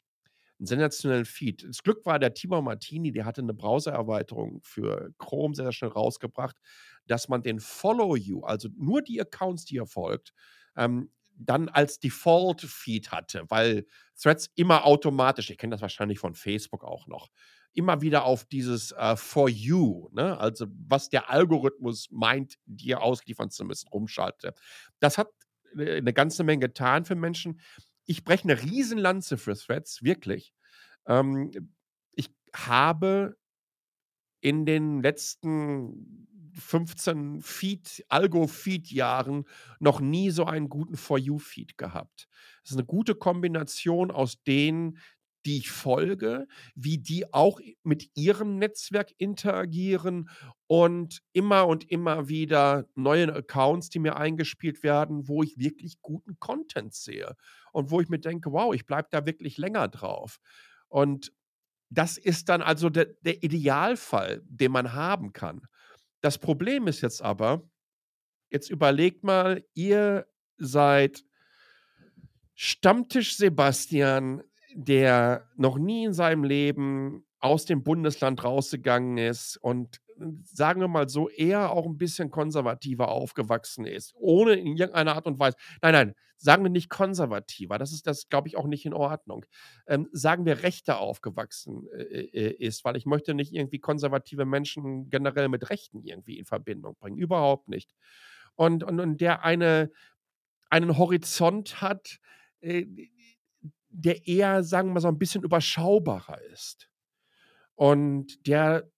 'n 0.62 0.66
sensationellen 0.66 1.26
Feed. 1.26 1.64
Das 1.68 1.82
Glück 1.82 2.06
war, 2.06 2.18
der 2.20 2.34
Tibor 2.34 2.62
Martini, 2.62 3.12
der 3.12 3.26
hatte 3.26 3.42
eine 3.42 3.54
Browsererweiterung 3.54 4.60
für 4.62 5.12
Chrome 5.18 5.54
sehr 5.56 5.72
schnell 5.72 5.90
rausgebracht, 5.92 6.56
dass 7.06 7.28
man 7.28 7.42
den 7.42 7.60
Follow 7.60 8.16
You, 8.16 8.42
also 8.44 8.68
nur 8.76 9.02
die 9.02 9.20
Accounts, 9.20 9.64
die 9.66 9.76
ihr 9.76 9.86
folgt, 9.86 10.32
ähm, 10.76 11.10
dann 11.36 11.68
als 11.68 11.98
Default-Feed 12.00 13.10
hatte, 13.10 13.44
weil 13.48 13.86
Threads 14.20 14.50
immer 14.54 14.84
automatisch, 14.86 15.50
ihr 15.50 15.56
kennt 15.56 15.72
das 15.72 15.82
wahrscheinlich 15.82 16.18
von 16.18 16.34
Facebook 16.34 16.84
auch 16.84 17.06
noch, 17.06 17.30
immer 17.74 18.02
wieder 18.02 18.24
auf 18.24 18.44
dieses 18.44 18.92
äh, 18.92 19.16
For 19.16 19.48
You, 19.48 20.08
ne? 20.12 20.38
also 20.38 20.66
was 20.88 21.08
der 21.08 21.30
Algorithmus 21.30 22.08
meint, 22.10 22.56
dir 22.66 23.02
ausliefern 23.02 23.50
zu 23.50 23.64
müssen, 23.64 23.88
rumschalte. 23.88 24.54
Das 25.00 25.16
hat 25.18 25.28
äh, 25.76 25.96
eine 25.96 26.12
ganze 26.12 26.44
Menge 26.44 26.60
getan 26.68 27.04
für 27.06 27.14
Menschen. 27.14 27.60
Ich 28.12 28.24
breche 28.24 28.44
eine 28.44 28.60
Riesenlanze 28.60 29.38
für 29.38 29.56
Threads, 29.56 30.02
wirklich. 30.02 30.52
Ähm, 31.06 31.50
ich 32.12 32.30
habe 32.54 33.38
in 34.42 34.66
den 34.66 35.00
letzten 35.00 36.28
15 36.52 37.40
Feed, 37.40 38.04
Algo-Feed-Jahren 38.10 39.46
noch 39.80 40.00
nie 40.00 40.28
so 40.28 40.44
einen 40.44 40.68
guten 40.68 40.98
For 40.98 41.18
You-Feed 41.18 41.78
gehabt. 41.78 42.28
Das 42.62 42.72
ist 42.72 42.76
eine 42.76 42.84
gute 42.84 43.14
Kombination 43.14 44.10
aus 44.10 44.42
denen, 44.42 44.98
die 45.44 45.58
ich 45.58 45.70
folge, 45.70 46.46
wie 46.74 46.98
die 46.98 47.32
auch 47.32 47.60
mit 47.82 48.10
ihrem 48.14 48.58
Netzwerk 48.58 49.10
interagieren 49.18 50.30
und 50.66 51.22
immer 51.32 51.66
und 51.66 51.90
immer 51.90 52.28
wieder 52.28 52.86
neue 52.94 53.34
Accounts, 53.34 53.88
die 53.88 53.98
mir 53.98 54.16
eingespielt 54.16 54.82
werden, 54.82 55.28
wo 55.28 55.42
ich 55.42 55.58
wirklich 55.58 56.00
guten 56.00 56.38
Content 56.38 56.94
sehe 56.94 57.36
und 57.72 57.90
wo 57.90 58.00
ich 58.00 58.08
mir 58.08 58.20
denke, 58.20 58.52
wow, 58.52 58.74
ich 58.74 58.86
bleibe 58.86 59.08
da 59.10 59.26
wirklich 59.26 59.58
länger 59.58 59.88
drauf. 59.88 60.38
Und 60.88 61.32
das 61.90 62.16
ist 62.16 62.48
dann 62.48 62.62
also 62.62 62.88
der, 62.88 63.06
der 63.20 63.42
Idealfall, 63.42 64.42
den 64.44 64.72
man 64.72 64.94
haben 64.94 65.32
kann. 65.32 65.66
Das 66.20 66.38
Problem 66.38 66.86
ist 66.86 67.00
jetzt 67.02 67.20
aber, 67.20 67.68
jetzt 68.50 68.70
überlegt 68.70 69.24
mal, 69.24 69.64
ihr 69.74 70.26
seid 70.56 71.24
Stammtisch 72.54 73.36
Sebastian, 73.36 74.42
der 74.74 75.48
noch 75.56 75.78
nie 75.78 76.04
in 76.04 76.12
seinem 76.12 76.44
Leben 76.44 77.24
aus 77.40 77.64
dem 77.64 77.82
Bundesland 77.82 78.44
rausgegangen 78.44 79.18
ist 79.18 79.56
und 79.56 80.00
sagen 80.44 80.80
wir 80.80 80.88
mal 80.88 81.08
so, 81.08 81.28
eher 81.28 81.72
auch 81.72 81.86
ein 81.86 81.98
bisschen 81.98 82.30
konservativer 82.30 83.08
aufgewachsen 83.08 83.86
ist, 83.86 84.14
ohne 84.16 84.54
in 84.54 84.76
irgendeiner 84.76 85.14
Art 85.14 85.26
und 85.26 85.38
Weise. 85.38 85.56
Nein, 85.80 85.92
nein, 85.92 86.14
sagen 86.36 86.62
wir 86.62 86.70
nicht 86.70 86.90
konservativer, 86.90 87.78
das 87.78 87.92
ist 87.92 88.06
das, 88.06 88.28
glaube 88.28 88.48
ich, 88.48 88.56
auch 88.56 88.66
nicht 88.66 88.84
in 88.84 88.94
Ordnung. 88.94 89.44
Ähm, 89.86 90.08
sagen 90.12 90.44
wir 90.44 90.62
rechter 90.62 90.98
aufgewachsen 90.98 91.88
äh, 91.92 92.02
äh, 92.02 92.54
ist, 92.54 92.84
weil 92.84 92.96
ich 92.96 93.06
möchte 93.06 93.34
nicht 93.34 93.52
irgendwie 93.52 93.78
konservative 93.78 94.44
Menschen 94.44 95.08
generell 95.10 95.48
mit 95.48 95.70
Rechten 95.70 96.02
irgendwie 96.02 96.38
in 96.38 96.44
Verbindung 96.44 96.96
bringen, 96.98 97.16
überhaupt 97.16 97.68
nicht. 97.68 97.94
Und, 98.54 98.84
und, 98.84 99.00
und 99.00 99.20
der 99.20 99.44
eine, 99.44 99.90
einen 100.68 100.98
Horizont 100.98 101.80
hat, 101.80 102.18
äh, 102.60 102.86
der 103.92 104.26
eher, 104.26 104.62
sagen 104.62 104.88
wir 104.88 104.94
mal, 104.94 105.00
so 105.00 105.08
ein 105.08 105.18
bisschen 105.18 105.44
überschaubarer 105.44 106.40
ist. 106.52 106.88
Und 107.74 108.46
der 108.46 108.90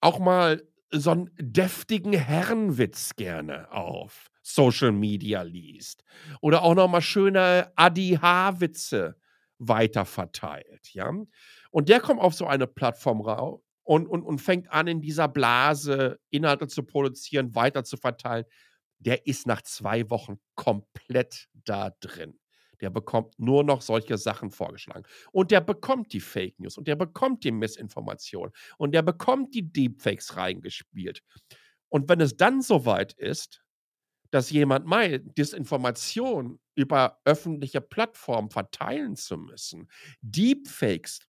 auch 0.00 0.18
mal 0.18 0.62
so 0.90 1.10
einen 1.10 1.30
deftigen 1.38 2.12
Herrenwitz 2.12 3.16
gerne 3.16 3.70
auf 3.72 4.30
Social 4.42 4.92
Media 4.92 5.42
liest. 5.42 6.04
Oder 6.40 6.62
auch 6.62 6.74
noch 6.74 6.88
mal 6.88 7.00
schöne 7.00 7.72
Adi-H-Witze 7.74 9.16
weiterverteilt, 9.58 10.92
ja. 10.92 11.10
Und 11.70 11.88
der 11.88 12.00
kommt 12.00 12.20
auf 12.20 12.34
so 12.34 12.46
eine 12.46 12.66
Plattform 12.66 13.20
raus 13.20 13.60
und, 13.82 14.06
und, 14.06 14.22
und 14.22 14.38
fängt 14.38 14.70
an, 14.70 14.86
in 14.86 15.00
dieser 15.00 15.28
Blase 15.28 16.20
Inhalte 16.30 16.68
zu 16.68 16.82
produzieren, 16.84 17.54
weiter 17.54 17.84
zu 17.84 17.96
verteilen. 17.96 18.44
Der 18.98 19.26
ist 19.26 19.46
nach 19.46 19.62
zwei 19.62 20.08
Wochen 20.10 20.38
komplett 20.54 21.48
da 21.52 21.90
drin. 22.00 22.38
Der 22.80 22.90
bekommt 22.90 23.38
nur 23.38 23.64
noch 23.64 23.82
solche 23.82 24.18
Sachen 24.18 24.50
vorgeschlagen. 24.50 25.04
Und 25.32 25.50
der 25.50 25.60
bekommt 25.60 26.12
die 26.12 26.20
Fake 26.20 26.58
News 26.58 26.76
und 26.78 26.88
der 26.88 26.96
bekommt 26.96 27.44
die 27.44 27.52
Missinformation 27.52 28.50
und 28.78 28.92
der 28.92 29.02
bekommt 29.02 29.54
die 29.54 29.70
Deepfakes 29.72 30.36
reingespielt. 30.36 31.22
Und 31.88 32.08
wenn 32.08 32.20
es 32.20 32.36
dann 32.36 32.62
soweit 32.62 33.12
ist, 33.14 33.62
dass 34.30 34.50
jemand 34.50 34.86
meint, 34.86 35.38
Disinformation 35.38 36.58
über 36.74 37.20
öffentliche 37.24 37.80
Plattformen 37.80 38.50
verteilen 38.50 39.16
zu 39.16 39.38
müssen, 39.38 39.88
Deepfakes 40.20 41.20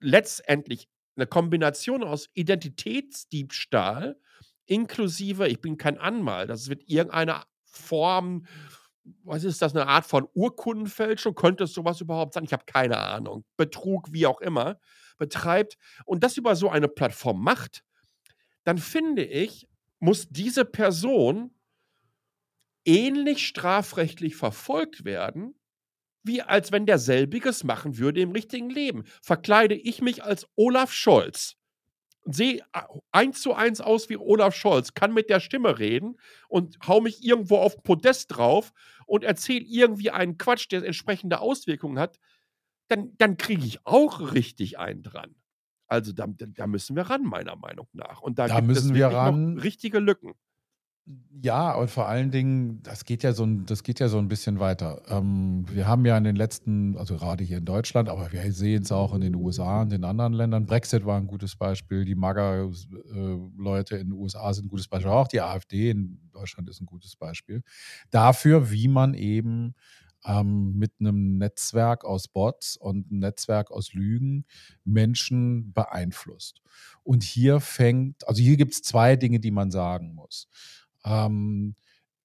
letztendlich 0.00 0.88
eine 1.16 1.26
Kombination 1.26 2.02
aus 2.02 2.28
Identitätsdiebstahl 2.34 4.18
inklusive, 4.66 5.48
ich 5.48 5.60
bin 5.60 5.76
kein 5.78 5.98
Anmal, 5.98 6.46
das 6.46 6.68
wird 6.68 6.82
irgendeine 6.86 7.42
Form 7.64 8.46
was 9.24 9.44
ist 9.44 9.62
das, 9.62 9.74
eine 9.74 9.86
Art 9.86 10.06
von 10.06 10.28
Urkundenfälschung? 10.34 11.34
Könnte 11.34 11.64
es 11.64 11.72
sowas 11.72 12.00
überhaupt 12.00 12.34
sein? 12.34 12.44
Ich 12.44 12.52
habe 12.52 12.64
keine 12.66 12.98
Ahnung. 12.98 13.44
Betrug, 13.56 14.12
wie 14.12 14.26
auch 14.26 14.40
immer, 14.40 14.78
betreibt 15.18 15.76
und 16.04 16.22
das 16.24 16.36
über 16.36 16.56
so 16.56 16.70
eine 16.70 16.88
Plattform 16.88 17.42
macht, 17.42 17.84
dann 18.64 18.78
finde 18.78 19.24
ich, 19.24 19.68
muss 20.00 20.28
diese 20.28 20.64
Person 20.64 21.54
ähnlich 22.84 23.46
strafrechtlich 23.46 24.36
verfolgt 24.36 25.04
werden, 25.04 25.54
wie 26.22 26.42
als 26.42 26.72
wenn 26.72 26.86
der 26.86 26.98
selbiges 26.98 27.64
machen 27.64 27.98
würde 27.98 28.20
im 28.20 28.32
richtigen 28.32 28.70
Leben. 28.70 29.04
Verkleide 29.22 29.74
ich 29.74 30.00
mich 30.00 30.24
als 30.24 30.46
Olaf 30.56 30.92
Scholz 30.92 31.57
sehe 32.30 32.60
eins 33.10 33.40
zu 33.42 33.54
eins 33.54 33.80
aus 33.80 34.08
wie 34.08 34.16
Olaf 34.16 34.54
Scholz, 34.54 34.94
kann 34.94 35.14
mit 35.14 35.30
der 35.30 35.40
Stimme 35.40 35.78
reden 35.78 36.18
und 36.48 36.78
hau 36.86 37.00
mich 37.00 37.24
irgendwo 37.24 37.56
auf 37.56 37.82
Podest 37.82 38.36
drauf 38.36 38.72
und 39.06 39.24
erzähle 39.24 39.64
irgendwie 39.64 40.10
einen 40.10 40.38
Quatsch, 40.38 40.70
der 40.70 40.84
entsprechende 40.84 41.40
Auswirkungen 41.40 41.98
hat, 41.98 42.18
dann, 42.88 43.12
dann 43.18 43.36
kriege 43.36 43.64
ich 43.64 43.86
auch 43.86 44.32
richtig 44.32 44.78
einen 44.78 45.02
dran. 45.02 45.34
Also 45.86 46.12
da, 46.12 46.26
da 46.28 46.66
müssen 46.66 46.96
wir 46.96 47.04
ran, 47.04 47.22
meiner 47.22 47.56
Meinung 47.56 47.88
nach. 47.92 48.20
Und 48.20 48.38
da, 48.38 48.46
da 48.46 48.60
müssen 48.60 48.94
wir 48.94 49.08
ran. 49.08 49.58
richtige 49.58 49.98
Lücken. 49.98 50.34
Ja, 51.40 51.72
und 51.74 51.88
vor 51.88 52.08
allen 52.08 52.32
Dingen, 52.32 52.82
das 52.82 53.04
geht 53.04 53.22
ja 53.22 53.32
so 53.32 53.44
ein, 53.44 53.64
das 53.64 53.84
geht 53.84 54.00
ja 54.00 54.08
so 54.08 54.18
ein 54.18 54.26
bisschen 54.26 54.58
weiter. 54.58 55.02
Ähm, 55.08 55.64
wir 55.70 55.86
haben 55.86 56.04
ja 56.04 56.18
in 56.18 56.24
den 56.24 56.34
letzten, 56.34 56.96
also 56.96 57.16
gerade 57.16 57.44
hier 57.44 57.58
in 57.58 57.64
Deutschland, 57.64 58.08
aber 58.08 58.32
wir 58.32 58.52
sehen 58.52 58.82
es 58.82 58.90
auch 58.90 59.14
in 59.14 59.20
den 59.20 59.36
USA 59.36 59.82
und 59.82 59.92
in 59.92 60.04
anderen 60.04 60.32
Ländern. 60.32 60.66
Brexit 60.66 61.06
war 61.06 61.16
ein 61.16 61.28
gutes 61.28 61.54
Beispiel, 61.54 62.04
die 62.04 62.16
MAGA-Leute 62.16 63.96
in 63.96 64.08
den 64.08 64.12
USA 64.12 64.52
sind 64.52 64.66
ein 64.66 64.68
gutes 64.68 64.88
Beispiel, 64.88 65.10
auch 65.10 65.28
die 65.28 65.40
AfD 65.40 65.90
in 65.90 66.18
Deutschland 66.32 66.68
ist 66.68 66.80
ein 66.80 66.86
gutes 66.86 67.14
Beispiel. 67.14 67.62
Dafür, 68.10 68.70
wie 68.72 68.88
man 68.88 69.14
eben 69.14 69.74
ähm, 70.24 70.72
mit 70.76 70.92
einem 71.00 71.38
Netzwerk 71.38 72.04
aus 72.04 72.28
Bots 72.28 72.76
und 72.76 73.10
einem 73.10 73.20
Netzwerk 73.20 73.70
aus 73.70 73.92
Lügen 73.92 74.44
Menschen 74.84 75.72
beeinflusst. 75.72 76.60
Und 77.02 77.22
hier 77.22 77.60
fängt, 77.60 78.26
also 78.26 78.42
hier 78.42 78.56
gibt 78.56 78.74
es 78.74 78.82
zwei 78.82 79.16
Dinge, 79.16 79.40
die 79.40 79.50
man 79.50 79.70
sagen 79.70 80.14
muss. 80.14 80.48
Ähm, 81.08 81.74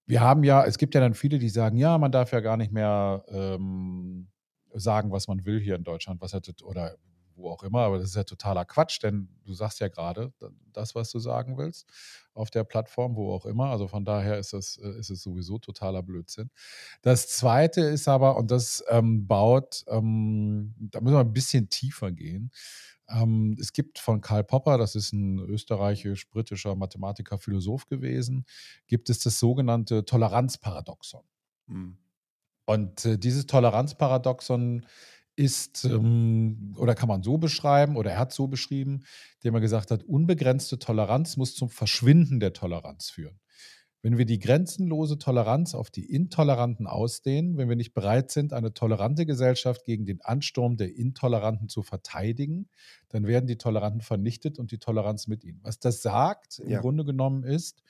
wir 0.05 0.21
haben 0.21 0.43
ja, 0.43 0.65
es 0.65 0.77
gibt 0.77 0.95
ja 0.95 1.01
dann 1.01 1.13
viele, 1.13 1.39
die 1.39 1.49
sagen, 1.49 1.77
ja, 1.77 1.97
man 1.97 2.11
darf 2.11 2.31
ja 2.31 2.41
gar 2.41 2.57
nicht 2.57 2.71
mehr 2.71 3.23
ähm, 3.29 4.27
sagen, 4.73 5.11
was 5.11 5.27
man 5.27 5.45
will 5.45 5.59
hier 5.59 5.75
in 5.75 5.83
Deutschland, 5.83 6.21
was 6.21 6.33
hat, 6.33 6.49
oder 6.63 6.97
wo 7.35 7.49
auch 7.49 7.63
immer, 7.63 7.79
aber 7.79 7.97
das 7.97 8.09
ist 8.09 8.15
ja 8.15 8.23
totaler 8.23 8.65
Quatsch, 8.65 9.01
denn 9.01 9.27
du 9.43 9.53
sagst 9.53 9.79
ja 9.79 9.87
gerade 9.87 10.31
das, 10.71 10.93
was 10.95 11.09
du 11.11 11.19
sagen 11.19 11.57
willst, 11.57 11.87
auf 12.33 12.51
der 12.51 12.63
Plattform, 12.63 13.15
wo 13.15 13.33
auch 13.33 13.45
immer. 13.45 13.71
Also 13.71 13.87
von 13.87 14.05
daher 14.05 14.37
ist 14.37 14.53
es, 14.53 14.77
äh, 14.77 14.99
ist 14.99 15.09
es 15.09 15.23
sowieso 15.23 15.57
totaler 15.57 16.03
Blödsinn. 16.03 16.51
Das 17.01 17.29
zweite 17.29 17.81
ist 17.81 18.07
aber, 18.07 18.37
und 18.37 18.51
das 18.51 18.83
ähm, 18.89 19.27
baut, 19.27 19.83
ähm, 19.87 20.75
da 20.77 21.01
müssen 21.01 21.15
wir 21.15 21.21
ein 21.21 21.33
bisschen 21.33 21.69
tiefer 21.69 22.11
gehen. 22.11 22.51
Ähm, 23.13 23.55
es 23.59 23.73
gibt 23.73 23.99
von 23.99 24.21
Karl 24.21 24.43
Popper, 24.43 24.77
das 24.77 24.95
ist 24.95 25.13
ein 25.13 25.39
österreichisch-britischer 25.39 26.75
Mathematiker, 26.75 27.37
Philosoph 27.37 27.85
gewesen, 27.85 28.45
gibt 28.87 29.09
es 29.09 29.19
das 29.19 29.39
sogenannte 29.39 30.05
Toleranzparadoxon. 30.05 31.23
Mhm. 31.67 31.97
Und 32.65 33.05
äh, 33.05 33.17
dieses 33.17 33.45
Toleranzparadoxon 33.45 34.85
ist, 35.35 35.85
ähm, 35.85 36.75
oder 36.77 36.95
kann 36.95 37.09
man 37.09 37.23
so 37.23 37.37
beschreiben, 37.37 37.97
oder 37.97 38.11
er 38.11 38.19
hat 38.19 38.33
so 38.33 38.47
beschrieben, 38.47 39.03
indem 39.41 39.55
er 39.55 39.61
gesagt 39.61 39.91
hat, 39.91 40.03
unbegrenzte 40.03 40.79
Toleranz 40.79 41.37
muss 41.37 41.55
zum 41.55 41.69
Verschwinden 41.69 42.39
der 42.39 42.53
Toleranz 42.53 43.09
führen. 43.09 43.39
Wenn 44.03 44.17
wir 44.17 44.25
die 44.25 44.37
grenzenlose 44.37 45.17
Toleranz 45.17 45.73
auf 45.73 45.89
die 45.89 46.05
Intoleranten 46.05 46.87
ausdehnen, 46.87 47.57
wenn 47.57 47.69
wir 47.69 47.77
nicht 47.77 47.93
bereit 47.93 48.31
sind, 48.31 48.51
eine 48.51 48.73
tolerante 48.73 49.25
Gesellschaft 49.25 49.85
gegen 49.85 50.05
den 50.05 50.21
Ansturm 50.21 50.75
der 50.75 50.93
Intoleranten 50.93 51.69
zu 51.69 51.83
verteidigen, 51.83 52.67
dann 53.07 53.25
werden 53.25 53.47
die 53.47 53.57
Toleranten 53.57 54.01
vernichtet 54.01 54.59
und 54.59 54.71
die 54.71 54.77
Toleranz 54.77 55.27
mit 55.27 55.45
ihnen. 55.45 55.61
Was 55.63 55.79
das 55.79 56.01
sagt, 56.01 56.59
im 56.59 56.69
Ja. 56.69 56.81
Grunde 56.81 57.05
genommen 57.05 57.43
ist, 57.45 57.81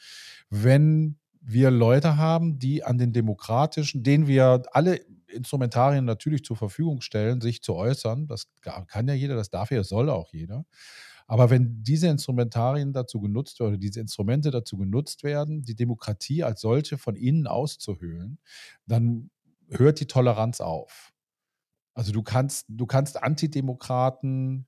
wenn 0.51 1.17
wir 1.41 1.71
Leute 1.71 2.15
haben, 2.15 2.59
die 2.59 2.83
an 2.83 2.99
den 2.99 3.11
demokratischen, 3.11 4.03
denen 4.03 4.27
wir 4.27 4.61
alle 4.71 5.01
Instrumentarien 5.27 6.05
natürlich 6.05 6.43
zur 6.43 6.55
Verfügung 6.55 7.01
stellen, 7.01 7.41
sich 7.41 7.63
zu 7.63 7.73
äußern, 7.73 8.27
das 8.27 8.47
kann 8.61 9.07
ja 9.07 9.15
jeder, 9.15 9.35
das 9.35 9.49
darf 9.49 9.71
ja, 9.71 9.77
das 9.79 9.89
soll 9.89 10.11
auch 10.11 10.31
jeder. 10.31 10.65
Aber 11.27 11.49
wenn 11.49 11.83
diese 11.83 12.07
Instrumentarien 12.07 12.93
dazu 12.93 13.19
genutzt 13.21 13.59
werden, 13.59 13.79
diese 13.79 13.99
Instrumente 13.99 14.51
dazu 14.51 14.77
genutzt 14.77 15.23
werden, 15.23 15.63
die 15.63 15.75
Demokratie 15.75 16.43
als 16.43 16.61
solche 16.61 16.97
von 16.97 17.15
innen 17.15 17.47
auszuhöhlen, 17.47 18.39
dann 18.85 19.29
hört 19.69 19.99
die 19.99 20.07
Toleranz 20.07 20.61
auf. 20.61 21.13
Also 21.93 22.11
du 22.11 22.23
kannst, 22.23 22.65
du 22.69 22.85
kannst 22.85 23.21
Antidemokraten 23.21 24.67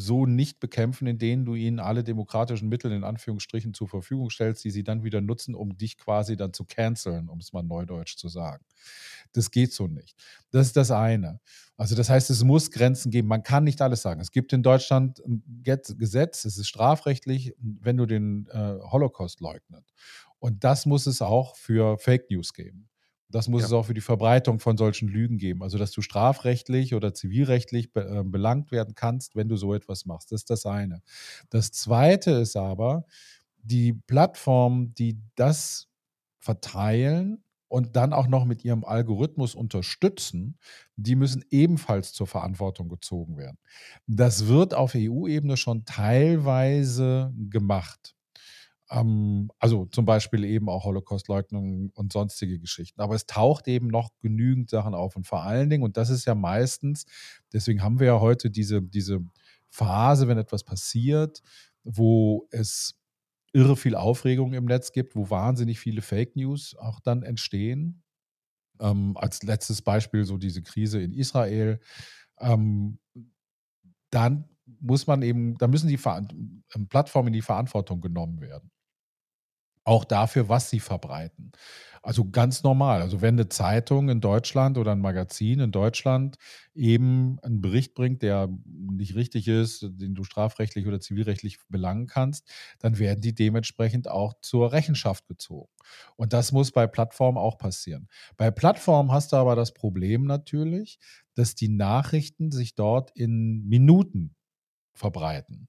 so 0.00 0.26
nicht 0.26 0.60
bekämpfen, 0.60 1.08
indem 1.08 1.44
du 1.44 1.56
ihnen 1.56 1.80
alle 1.80 2.04
demokratischen 2.04 2.68
Mittel 2.68 2.92
in 2.92 3.02
Anführungsstrichen 3.02 3.74
zur 3.74 3.88
Verfügung 3.88 4.30
stellst, 4.30 4.62
die 4.62 4.70
sie 4.70 4.84
dann 4.84 5.02
wieder 5.02 5.20
nutzen, 5.20 5.56
um 5.56 5.76
dich 5.76 5.98
quasi 5.98 6.36
dann 6.36 6.52
zu 6.52 6.64
canceln, 6.64 7.28
um 7.28 7.40
es 7.40 7.52
mal 7.52 7.64
neudeutsch 7.64 8.16
zu 8.16 8.28
sagen. 8.28 8.64
Das 9.32 9.50
geht 9.50 9.72
so 9.72 9.88
nicht. 9.88 10.16
Das 10.52 10.68
ist 10.68 10.76
das 10.76 10.92
eine. 10.92 11.40
Also 11.76 11.96
das 11.96 12.10
heißt, 12.10 12.30
es 12.30 12.44
muss 12.44 12.70
Grenzen 12.70 13.10
geben. 13.10 13.26
Man 13.26 13.42
kann 13.42 13.64
nicht 13.64 13.82
alles 13.82 14.02
sagen. 14.02 14.20
Es 14.20 14.30
gibt 14.30 14.52
in 14.52 14.62
Deutschland 14.62 15.20
ein 15.26 15.42
Gesetz, 15.64 16.44
es 16.44 16.58
ist 16.58 16.68
strafrechtlich, 16.68 17.54
wenn 17.58 17.96
du 17.96 18.06
den 18.06 18.46
äh, 18.52 18.76
Holocaust 18.80 19.40
leugnet. 19.40 19.84
Und 20.38 20.62
das 20.62 20.86
muss 20.86 21.08
es 21.08 21.20
auch 21.22 21.56
für 21.56 21.98
Fake 21.98 22.30
News 22.30 22.54
geben. 22.54 22.88
Das 23.30 23.48
muss 23.48 23.62
Ja. 23.62 23.66
es 23.66 23.72
auch 23.72 23.84
für 23.86 23.94
die 23.94 24.00
Verbreitung 24.00 24.58
von 24.60 24.76
solchen 24.78 25.08
Lügen 25.08 25.38
geben. 25.38 25.62
Also, 25.62 25.78
dass 25.78 25.92
du 25.92 26.00
strafrechtlich 26.02 26.94
oder 26.94 27.12
zivilrechtlich 27.14 27.92
be 27.92 28.02
äh, 28.20 28.24
belangt 28.24 28.72
werden 28.72 28.94
kannst, 28.94 29.36
wenn 29.36 29.48
du 29.48 29.56
so 29.56 29.74
etwas 29.74 30.06
machst. 30.06 30.32
Das 30.32 30.40
ist 30.42 30.50
das 30.50 30.66
eine. 30.66 31.02
Das 31.50 31.72
zweite 31.72 32.30
ist 32.32 32.56
aber, 32.56 33.04
die 33.62 33.92
Plattformen, 33.92 34.94
die 34.94 35.20
das 35.34 35.88
verteilen 36.40 37.44
und 37.68 37.96
dann 37.96 38.12
auch 38.14 38.28
noch 38.28 38.44
mit 38.46 38.64
ihrem 38.64 38.84
Algorithmus 38.84 39.54
unterstützen, 39.54 40.58
die 40.96 41.16
müssen 41.16 41.44
ebenfalls 41.50 42.12
zur 42.14 42.26
Verantwortung 42.26 42.88
gezogen 42.88 43.36
werden. 43.36 43.58
Das 44.06 44.46
wird 44.46 44.72
auf 44.74 44.94
EU-Ebene 44.94 45.56
schon 45.58 45.84
teilweise 45.84 47.32
gemacht. 47.50 48.14
Ähm, 48.90 49.50
also 49.58 49.86
zum 49.86 50.04
Beispiel 50.04 50.44
eben 50.44 50.68
auch 50.68 50.84
Holocaustleugnung 50.84 51.90
und 51.94 52.12
sonstige 52.12 52.58
Geschichten. 52.58 53.00
Aber 53.00 53.14
es 53.14 53.26
taucht 53.26 53.68
eben 53.68 53.88
noch 53.88 54.10
genügend 54.20 54.70
Sachen 54.70 54.94
auf. 54.94 55.16
Und 55.16 55.26
vor 55.26 55.42
allen 55.42 55.70
Dingen, 55.70 55.82
und 55.82 55.96
das 55.96 56.10
ist 56.10 56.24
ja 56.26 56.34
meistens, 56.34 57.04
deswegen 57.52 57.82
haben 57.82 58.00
wir 58.00 58.06
ja 58.08 58.20
heute 58.20 58.50
diese, 58.50 58.82
diese 58.82 59.20
Phase, 59.68 60.28
wenn 60.28 60.38
etwas 60.38 60.64
passiert, 60.64 61.42
wo 61.84 62.48
es 62.50 62.94
irre 63.52 63.76
viel 63.76 63.94
Aufregung 63.94 64.52
im 64.54 64.66
Netz 64.66 64.92
gibt, 64.92 65.16
wo 65.16 65.30
wahnsinnig 65.30 65.78
viele 65.80 66.02
Fake 66.02 66.36
News 66.36 66.76
auch 66.76 67.00
dann 67.00 67.22
entstehen. 67.22 68.02
Ähm, 68.80 69.16
als 69.16 69.42
letztes 69.42 69.82
Beispiel 69.82 70.24
so 70.24 70.38
diese 70.38 70.62
Krise 70.62 71.00
in 71.02 71.12
Israel. 71.12 71.80
Ähm, 72.38 72.98
dann 74.10 74.48
muss 74.80 75.06
man 75.06 75.22
eben, 75.22 75.56
da 75.58 75.66
müssen 75.66 75.88
die 75.88 75.96
Ver 75.96 76.26
Plattformen 76.88 77.28
in 77.28 77.32
die 77.34 77.42
Verantwortung 77.42 78.00
genommen 78.00 78.40
werden. 78.40 78.70
Auch 79.88 80.04
dafür, 80.04 80.50
was 80.50 80.68
sie 80.68 80.80
verbreiten. 80.80 81.50
Also 82.02 82.28
ganz 82.30 82.62
normal. 82.62 83.00
Also 83.00 83.22
wenn 83.22 83.34
eine 83.36 83.48
Zeitung 83.48 84.10
in 84.10 84.20
Deutschland 84.20 84.76
oder 84.76 84.92
ein 84.92 85.00
Magazin 85.00 85.60
in 85.60 85.72
Deutschland 85.72 86.36
eben 86.74 87.38
einen 87.40 87.62
Bericht 87.62 87.94
bringt, 87.94 88.20
der 88.22 88.48
nicht 88.66 89.14
richtig 89.14 89.48
ist, 89.48 89.86
den 89.88 90.14
du 90.14 90.24
strafrechtlich 90.24 90.86
oder 90.86 91.00
zivilrechtlich 91.00 91.58
belangen 91.70 92.06
kannst, 92.06 92.46
dann 92.80 92.98
werden 92.98 93.22
die 93.22 93.34
dementsprechend 93.34 94.08
auch 94.08 94.34
zur 94.42 94.72
Rechenschaft 94.72 95.26
gezogen. 95.26 95.70
Und 96.16 96.34
das 96.34 96.52
muss 96.52 96.70
bei 96.70 96.86
Plattformen 96.86 97.38
auch 97.38 97.56
passieren. 97.56 98.08
Bei 98.36 98.50
Plattformen 98.50 99.10
hast 99.10 99.32
du 99.32 99.36
aber 99.36 99.56
das 99.56 99.72
Problem 99.72 100.24
natürlich, 100.24 100.98
dass 101.34 101.54
die 101.54 101.68
Nachrichten 101.68 102.50
sich 102.52 102.74
dort 102.74 103.10
in 103.16 103.66
Minuten 103.66 104.36
verbreiten 104.94 105.68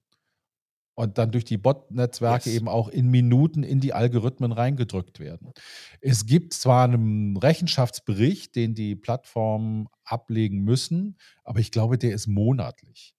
und 1.00 1.18
dann 1.18 1.30
durch 1.30 1.44
die 1.44 1.56
Bot-Netzwerke 1.58 2.50
Yes. 2.50 2.56
eben 2.56 2.68
auch 2.68 2.88
in 2.88 3.08
Minuten 3.10 3.62
in 3.62 3.80
die 3.80 3.92
Algorithmen 3.94 4.52
reingedrückt 4.52 5.18
werden. 5.18 5.52
Es 6.00 6.26
gibt 6.26 6.52
zwar 6.54 6.84
einen 6.84 7.36
Rechenschaftsbericht, 7.36 8.54
den 8.54 8.74
die 8.74 8.96
Plattformen 8.96 9.88
ablegen 10.04 10.58
müssen, 10.62 11.16
aber 11.44 11.60
ich 11.60 11.70
glaube, 11.70 11.98
der 11.98 12.12
ist 12.12 12.26
monatlich. 12.26 13.14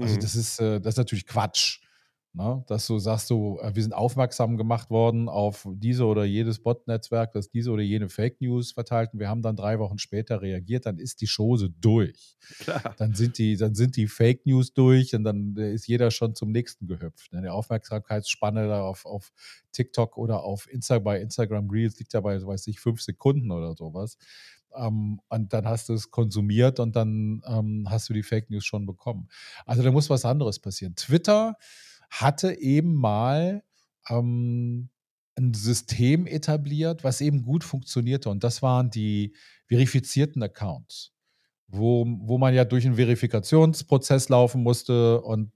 Also 0.00 0.16
Mhm. 0.16 0.20
das 0.20 0.34
ist, 0.34 0.60
äh, 0.60 0.80
das 0.80 0.94
ist 0.94 0.98
natürlich 0.98 1.26
Quatsch. 1.26 1.80
Ne? 2.36 2.62
Dass 2.66 2.86
du 2.86 2.98
sagst, 2.98 3.28
so, 3.28 3.58
äh, 3.62 3.74
wir 3.74 3.82
sind 3.82 3.94
aufmerksam 3.94 4.58
gemacht 4.58 4.90
worden 4.90 5.30
auf 5.30 5.66
diese 5.72 6.04
oder 6.04 6.26
jedes 6.26 6.58
Bot-Netzwerk, 6.58 7.32
das 7.32 7.48
diese 7.48 7.70
oder 7.70 7.80
jene 7.82 8.10
Fake 8.10 8.42
News 8.42 8.72
verteilt 8.72 9.14
und 9.14 9.20
wir 9.20 9.30
haben 9.30 9.40
dann 9.40 9.56
drei 9.56 9.78
Wochen 9.78 9.96
später 9.96 10.42
reagiert, 10.42 10.84
dann 10.84 10.98
ist 10.98 11.22
die 11.22 11.28
Chose 11.34 11.70
durch 11.70 12.36
Klar. 12.58 12.94
dann 12.98 13.14
sind 13.14 13.38
die, 13.38 13.56
dann 13.56 13.74
sind 13.74 13.96
die 13.96 14.06
Fake 14.06 14.44
News 14.44 14.74
durch 14.74 15.14
und 15.14 15.24
dann 15.24 15.56
äh, 15.56 15.72
ist 15.72 15.88
jeder 15.88 16.10
schon 16.10 16.34
zum 16.34 16.52
nächsten 16.52 16.86
gehüpft. 16.86 17.32
ne? 17.32 17.40
Die 17.40 17.48
Aufmerksamkeitsspanne 17.48 18.68
da 18.68 18.82
auf, 18.82 19.06
auf 19.06 19.32
TikTok 19.72 20.18
oder 20.18 20.42
auf 20.42 20.70
Insta, 20.70 20.98
bei 20.98 21.18
Instagram 21.22 21.70
Reels 21.70 21.98
liegt 21.98 22.12
ja 22.12 22.20
bei, 22.20 22.44
weiß 22.44 22.66
ich, 22.66 22.80
fünf 22.80 23.00
Sekunden 23.00 23.50
oder 23.50 23.74
sowas. 23.74 24.18
Ähm, 24.74 25.20
und 25.30 25.54
dann 25.54 25.66
hast 25.66 25.88
du 25.88 25.94
es 25.94 26.10
konsumiert 26.10 26.80
und 26.80 26.96
dann 26.96 27.40
ähm, 27.46 27.86
hast 27.88 28.10
du 28.10 28.12
die 28.12 28.22
Fake 28.22 28.50
News 28.50 28.66
schon 28.66 28.84
bekommen. 28.84 29.28
Also 29.64 29.82
da 29.82 29.90
muss 29.90 30.10
was 30.10 30.26
anderes 30.26 30.58
passieren. 30.58 30.94
Twitter 30.96 31.56
hatte 32.10 32.58
eben 32.58 32.94
mal 32.94 33.62
ähm, 34.08 34.90
ein 35.36 35.54
System 35.54 36.26
etabliert, 36.26 37.04
was 37.04 37.20
eben 37.20 37.42
gut 37.42 37.64
funktionierte. 37.64 38.30
Und 38.30 38.44
das 38.44 38.62
waren 38.62 38.90
die 38.90 39.34
verifizierten 39.68 40.42
Accounts 40.42 41.16
wo, 41.68 42.06
wo 42.20 42.38
man 42.38 42.54
ja 42.54 42.64
durch 42.64 42.86
einen 42.86 42.96
Verifikationsprozess 42.96 44.28
laufen 44.28 44.62
musste 44.62 45.20
und 45.22 45.52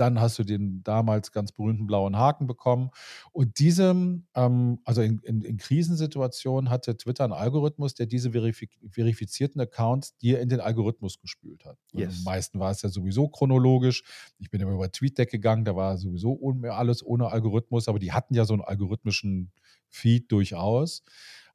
dann 0.00 0.20
hast 0.20 0.38
du 0.38 0.44
den 0.44 0.82
damals 0.82 1.30
ganz 1.30 1.52
berühmten 1.52 1.86
blauen 1.86 2.16
Haken 2.16 2.46
bekommen. 2.46 2.90
Und 3.32 3.58
diesem, 3.58 4.26
ähm, 4.34 4.80
also 4.84 5.02
in, 5.02 5.18
in, 5.20 5.42
in 5.42 5.58
Krisensituationen 5.58 6.70
hatte 6.70 6.96
Twitter 6.96 7.24
einen 7.24 7.34
Algorithmus, 7.34 7.94
der 7.94 8.06
diese 8.06 8.32
verifik 8.32 8.78
verifizierten 8.90 9.60
Accounts 9.60 10.16
dir 10.16 10.40
in 10.40 10.48
den 10.48 10.60
Algorithmus 10.60 11.20
gespült 11.20 11.64
hat. 11.66 11.76
Yes. 11.92 12.18
Am 12.18 12.24
meisten 12.24 12.58
war 12.58 12.70
es 12.70 12.80
ja 12.82 12.88
sowieso 12.88 13.28
chronologisch. 13.28 14.02
Ich 14.38 14.50
bin 14.50 14.60
immer 14.60 14.72
über 14.72 14.90
TweetDeck 14.90 15.30
gegangen, 15.30 15.64
da 15.64 15.76
war 15.76 15.98
sowieso 15.98 16.38
alles 16.70 17.04
ohne 17.04 17.30
Algorithmus, 17.30 17.86
aber 17.86 17.98
die 17.98 18.12
hatten 18.12 18.34
ja 18.34 18.46
so 18.46 18.54
einen 18.54 18.62
algorithmischen 18.62 19.52
Feed 19.90 20.32
durchaus. 20.32 21.02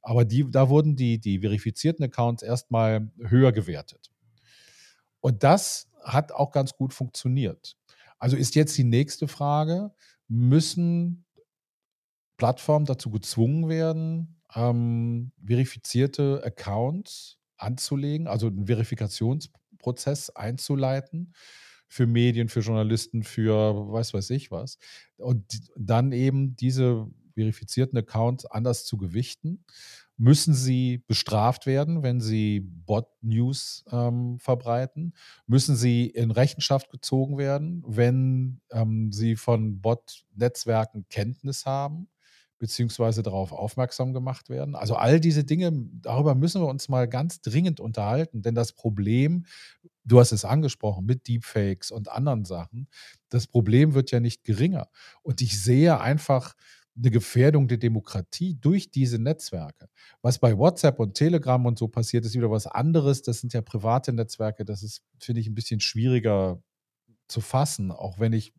Aber 0.03 0.23
die, 0.23 0.49
da 0.51 0.69
wurden 0.69 0.95
die, 0.95 1.19
die 1.19 1.39
verifizierten 1.39 2.05
Accounts 2.05 2.43
erstmal 2.43 3.12
höher 3.17 3.51
gewertet. 3.51 4.12
Und 5.19 5.41
das 5.41 5.89
hat 6.03 6.31
auch 6.31 6.51
ganz 6.51 6.73
gut 6.73 6.93
funktioniert. 6.93 7.75
Also 8.26 8.38
ist 8.38 8.56
jetzt 8.56 8.76
die 8.76 8.84
nächste 8.84 9.28
Frage, 9.28 9.92
müssen 10.28 11.26
Plattformen 12.38 12.88
dazu 12.88 13.12
gezwungen 13.12 13.70
werden, 13.70 14.42
ähm, 14.56 15.32
verifizierte 15.46 16.42
Accounts 16.44 17.38
anzulegen, 17.58 18.26
also 18.26 18.48
einen 18.48 18.66
Verifikationsprozess 18.66 20.32
einzuleiten 20.32 21.36
für 21.88 22.08
Medien, 22.08 22.50
für 22.50 22.62
Journalisten, 22.62 23.22
für 23.22 23.92
weiß 23.92 24.16
weiß 24.16 24.32
ich 24.32 24.50
was. 24.50 24.80
Und 25.18 25.46
dann 25.78 26.12
eben 26.12 26.56
diese 26.56 27.06
verifizierten 27.36 28.00
Accounts 28.00 28.48
anders 28.48 28.86
zu 28.86 28.98
gewichten. 28.98 29.64
Müssen 30.17 30.54
sie 30.54 31.04
bestraft 31.08 31.65
werden, 31.65 32.01
wenn 32.04 32.21
sie 32.21 32.62
Bot-News 32.62 33.86
ähm, 33.91 34.39
verbreiten? 34.39 35.13
Müssen 35.45 35.75
sie 35.75 36.08
in 36.08 36.32
Rechenschaft 36.32 36.89
gezogen 36.89 37.38
werden, 37.38 37.84
wenn 37.86 38.62
ähm, 38.71 39.12
sie 39.12 39.36
von 39.36 39.82
Bot-Netzwerken 39.82 41.06
Kenntnis 41.10 41.65
haben? 41.65 42.08
beziehungsweise 42.58 43.21
darauf 43.21 43.51
aufmerksam 43.51 44.13
gemacht 44.13 44.49
werden. 44.49 44.75
Also 44.75 44.95
all 44.95 45.19
diese 45.19 45.43
Dinge, 45.43 45.71
darüber 46.01 46.36
müssen 46.36 46.62
wir 46.62 46.67
uns 46.67 46.88
mal 46.88 47.08
ganz 47.08 47.41
dringend 47.41 47.80
unterhalten, 47.80 48.41
denn 48.41 48.56
das 48.56 48.71
Problem, 48.71 49.45
du 50.06 50.19
hast 50.19 50.32
es 50.32 50.45
angesprochen, 50.45 51.06
mit 51.06 51.28
Deepfakes 51.28 51.91
und 51.91 52.10
anderen 52.10 52.45
Sachen, 52.45 52.88
das 53.30 53.47
Problem 53.47 53.93
wird 53.93 54.12
ja 54.12 54.19
nicht 54.19 54.43
geringer. 54.43 54.89
Und 55.21 55.41
ich 55.41 55.62
sehe 55.62 55.99
einfach 55.99 56.56
eine 56.97 57.12
Gefährdung 57.12 57.67
der 57.67 57.77
Demokratie 57.77 58.55
durch 58.55 58.89
diese 58.89 59.19
Netzwerke. 59.19 59.88
Was 60.21 60.39
bei 60.39 60.58
WhatsApp 60.58 60.99
und 60.99 61.13
Telegram 61.13 61.65
und 61.65 61.77
so 61.77 61.88
passiert, 61.88 62.25
ist 62.25 62.36
wieder 62.36 62.51
was 62.51 62.67
anderes. 62.67 63.21
Das 63.21 63.41
sind 63.41 63.53
ja 63.53 63.62
private 63.62 64.13
Netzwerke. 64.13 64.63
Das 64.63 64.81
ist, 64.81 65.03
finde 65.19 65.41
ich, 65.41 65.47
ein 65.47 65.55
bisschen 65.55 65.81
schwieriger 65.81 66.62
zu 67.27 67.41
fassen, 67.41 67.91
auch 67.91 68.19
wenn 68.19 68.34
ich 68.34 68.53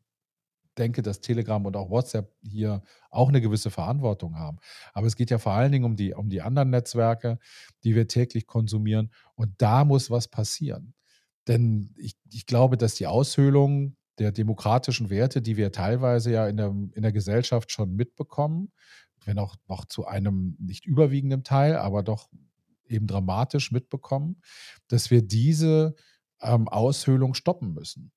denke, 0.77 1.03
dass 1.03 1.20
Telegram 1.20 1.64
und 1.64 1.77
auch 1.77 1.90
WhatsApp 1.90 2.35
hier 2.42 2.83
auch 3.11 3.29
eine 3.29 3.40
gewisse 3.40 3.70
Verantwortung 3.70 4.37
haben. 4.37 4.59
Aber 4.92 5.07
es 5.07 5.16
geht 5.16 5.31
ja 5.31 5.38
vor 5.38 5.53
allen 5.53 5.72
Dingen 5.72 5.85
um 5.85 5.96
die 5.96 6.12
um 6.12 6.29
die 6.29 6.42
anderen 6.42 6.70
Netzwerke, 6.70 7.38
die 7.85 7.94
wir 7.94 8.09
täglich 8.09 8.46
konsumieren 8.46 9.11
und 9.35 9.55
da 9.59 9.85
muss 9.85 10.11
was 10.11 10.29
passieren. 10.29 10.94
Denn 11.49 11.94
ich 11.96 12.16
ich 12.31 12.46
glaube, 12.46 12.77
dass 12.77 12.94
die 12.94 13.07
Aushöhlung 13.07 13.96
der 14.19 14.33
demokratischen 14.33 15.11
Werte, 15.11 15.43
die 15.43 15.57
wir 15.57 15.73
teilweise 15.73 16.33
ja 16.33 16.49
in 16.49 16.57
der 16.57 16.69
in 16.69 17.03
der 17.03 17.13
Gesellschaft 17.13 17.71
schon 17.71 17.95
mitbekommen, 17.95 18.73
wenn 19.25 19.39
auch 19.39 19.57
noch 19.69 19.85
zu 19.85 20.07
einem 20.07 20.57
nicht 20.59 20.87
überwiegenden 20.87 21.45
Teil, 21.45 21.77
aber 21.77 22.03
doch 22.03 22.29
eben 22.89 23.07
dramatisch 23.07 23.73
mitbekommen, 23.73 24.41
dass 24.89 25.11
wir 25.11 25.23
diese, 25.23 25.97
ähm, 26.41 26.69
Aushöhlung 26.69 27.35
stoppen 27.35 27.73
müssen. 27.73 28.13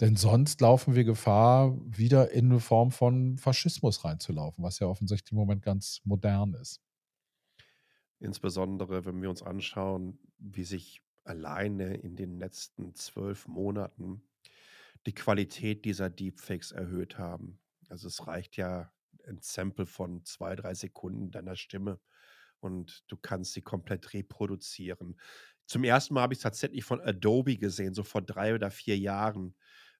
Denn 0.00 0.16
sonst 0.16 0.60
laufen 0.60 0.94
wir 0.94 1.04
Gefahr, 1.04 1.78
wieder 1.84 2.32
in 2.32 2.50
eine 2.50 2.60
Form 2.60 2.90
von 2.90 3.38
Faschismus 3.38 4.04
reinzulaufen, 4.04 4.64
was 4.64 4.78
ja 4.78 4.86
offensichtlich 4.86 5.32
im 5.32 5.38
Moment 5.38 5.62
ganz 5.62 6.00
modern 6.04 6.54
ist. 6.54 6.80
Insbesondere, 8.18 9.04
wenn 9.04 9.20
wir 9.20 9.30
uns 9.30 9.42
anschauen, 9.42 10.18
wie 10.38 10.64
sich 10.64 11.02
alleine 11.24 11.94
in 11.94 12.16
den 12.16 12.38
letzten 12.38 12.94
zwölf 12.94 13.46
Monaten 13.46 14.22
die 15.06 15.14
Qualität 15.14 15.84
dieser 15.84 16.10
Deepfakes 16.10 16.72
erhöht 16.72 17.18
haben. 17.18 17.60
Also 17.88 18.08
es 18.08 18.26
reicht 18.26 18.56
ja 18.56 18.92
ein 19.26 19.38
Sample 19.40 19.86
von 19.86 20.24
zwei, 20.24 20.56
drei 20.56 20.74
Sekunden 20.74 21.30
deiner 21.30 21.56
Stimme 21.56 22.00
und 22.60 23.04
du 23.08 23.16
kannst 23.16 23.52
sie 23.52 23.62
komplett 23.62 24.12
reproduzieren. 24.14 25.18
Zum 25.66 25.84
ersten 25.84 26.14
Mal 26.14 26.22
habe 26.22 26.34
ich 26.34 26.38
es 26.38 26.42
tatsächlich 26.42 26.84
von 26.84 27.00
Adobe 27.00 27.56
gesehen, 27.56 27.94
so 27.94 28.04
vor 28.04 28.22
drei 28.22 28.54
oder 28.54 28.70
vier 28.70 28.98
Jahren. 28.98 29.54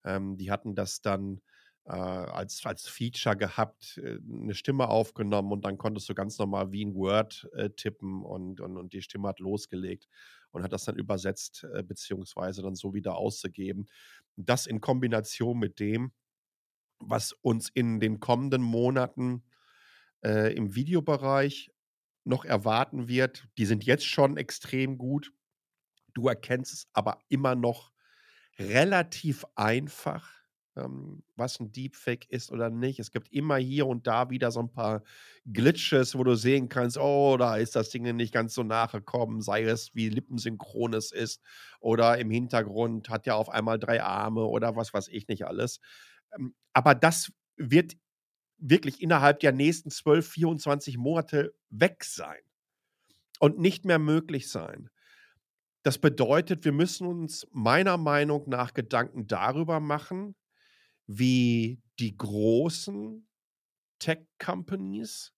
Ähm, 0.04 0.36
die 0.36 0.50
hatten 0.50 0.74
das 0.74 1.00
dann 1.00 1.40
äh, 1.84 1.92
als, 1.92 2.64
als 2.64 2.88
Feature 2.88 3.36
gehabt, 3.36 3.98
äh, 3.98 4.18
eine 4.32 4.54
Stimme 4.54 4.88
aufgenommen 4.88 5.52
und 5.52 5.64
dann 5.64 5.78
konntest 5.78 6.08
du 6.08 6.14
ganz 6.14 6.38
normal 6.38 6.72
wie 6.72 6.84
ein 6.84 6.94
Word 6.94 7.48
äh, 7.54 7.70
tippen 7.70 8.22
und, 8.22 8.60
und, 8.60 8.76
und 8.76 8.92
die 8.92 9.02
Stimme 9.02 9.28
hat 9.28 9.40
losgelegt 9.40 10.08
und 10.50 10.62
hat 10.62 10.72
das 10.72 10.84
dann 10.84 10.96
übersetzt, 10.96 11.64
äh, 11.74 11.82
beziehungsweise 11.82 12.62
dann 12.62 12.74
so 12.76 12.94
wieder 12.94 13.16
ausgegeben. 13.16 13.86
Das 14.36 14.66
in 14.66 14.80
Kombination 14.80 15.58
mit 15.58 15.80
dem, 15.80 16.12
was 16.98 17.32
uns 17.32 17.68
in 17.68 18.00
den 18.00 18.20
kommenden 18.20 18.62
Monaten 18.62 19.44
äh, 20.24 20.54
im 20.54 20.74
Videobereich 20.74 21.72
noch 22.24 22.44
erwarten 22.44 23.08
wird. 23.08 23.48
Die 23.58 23.66
sind 23.66 23.84
jetzt 23.84 24.06
schon 24.06 24.36
extrem 24.36 24.98
gut. 24.98 25.32
Du 26.14 26.28
erkennst 26.28 26.72
es 26.72 26.88
aber 26.92 27.18
immer 27.28 27.54
noch 27.54 27.92
relativ 28.58 29.44
einfach, 29.54 30.41
ähm, 30.76 31.22
was 31.36 31.60
ein 31.60 31.72
Deepfake 31.72 32.28
ist 32.28 32.50
oder 32.50 32.70
nicht. 32.70 32.98
Es 32.98 33.10
gibt 33.10 33.32
immer 33.32 33.56
hier 33.56 33.86
und 33.86 34.06
da 34.06 34.30
wieder 34.30 34.50
so 34.50 34.60
ein 34.60 34.72
paar 34.72 35.02
Glitches, 35.44 36.16
wo 36.16 36.24
du 36.24 36.34
sehen 36.34 36.68
kannst, 36.68 36.98
oh, 36.98 37.36
da 37.36 37.56
ist 37.56 37.76
das 37.76 37.90
Ding 37.90 38.02
nicht 38.16 38.32
ganz 38.32 38.54
so 38.54 38.62
nachgekommen, 38.62 39.40
sei 39.40 39.64
es 39.64 39.94
wie 39.94 40.08
lippensynchron 40.08 40.94
es 40.94 41.12
ist 41.12 41.42
oder 41.80 42.18
im 42.18 42.30
Hintergrund 42.30 43.10
hat 43.10 43.26
ja 43.26 43.34
auf 43.34 43.48
einmal 43.48 43.78
drei 43.78 44.02
Arme 44.02 44.44
oder 44.44 44.76
was 44.76 44.94
weiß 44.94 45.08
ich 45.08 45.28
nicht 45.28 45.46
alles. 45.46 45.80
Ähm, 46.36 46.54
aber 46.72 46.94
das 46.94 47.32
wird 47.56 47.96
wirklich 48.58 49.02
innerhalb 49.02 49.40
der 49.40 49.52
nächsten 49.52 49.90
12, 49.90 50.28
24 50.28 50.96
Monate 50.96 51.54
weg 51.70 52.04
sein 52.04 52.38
und 53.40 53.58
nicht 53.58 53.84
mehr 53.84 53.98
möglich 53.98 54.48
sein. 54.48 54.88
Das 55.82 55.98
bedeutet, 55.98 56.64
wir 56.64 56.70
müssen 56.70 57.08
uns 57.08 57.48
meiner 57.50 57.96
Meinung 57.96 58.48
nach 58.48 58.72
Gedanken 58.72 59.26
darüber 59.26 59.80
machen, 59.80 60.36
wie 61.18 61.82
die 61.98 62.16
großen 62.16 63.28
Tech-Companies, 63.98 65.34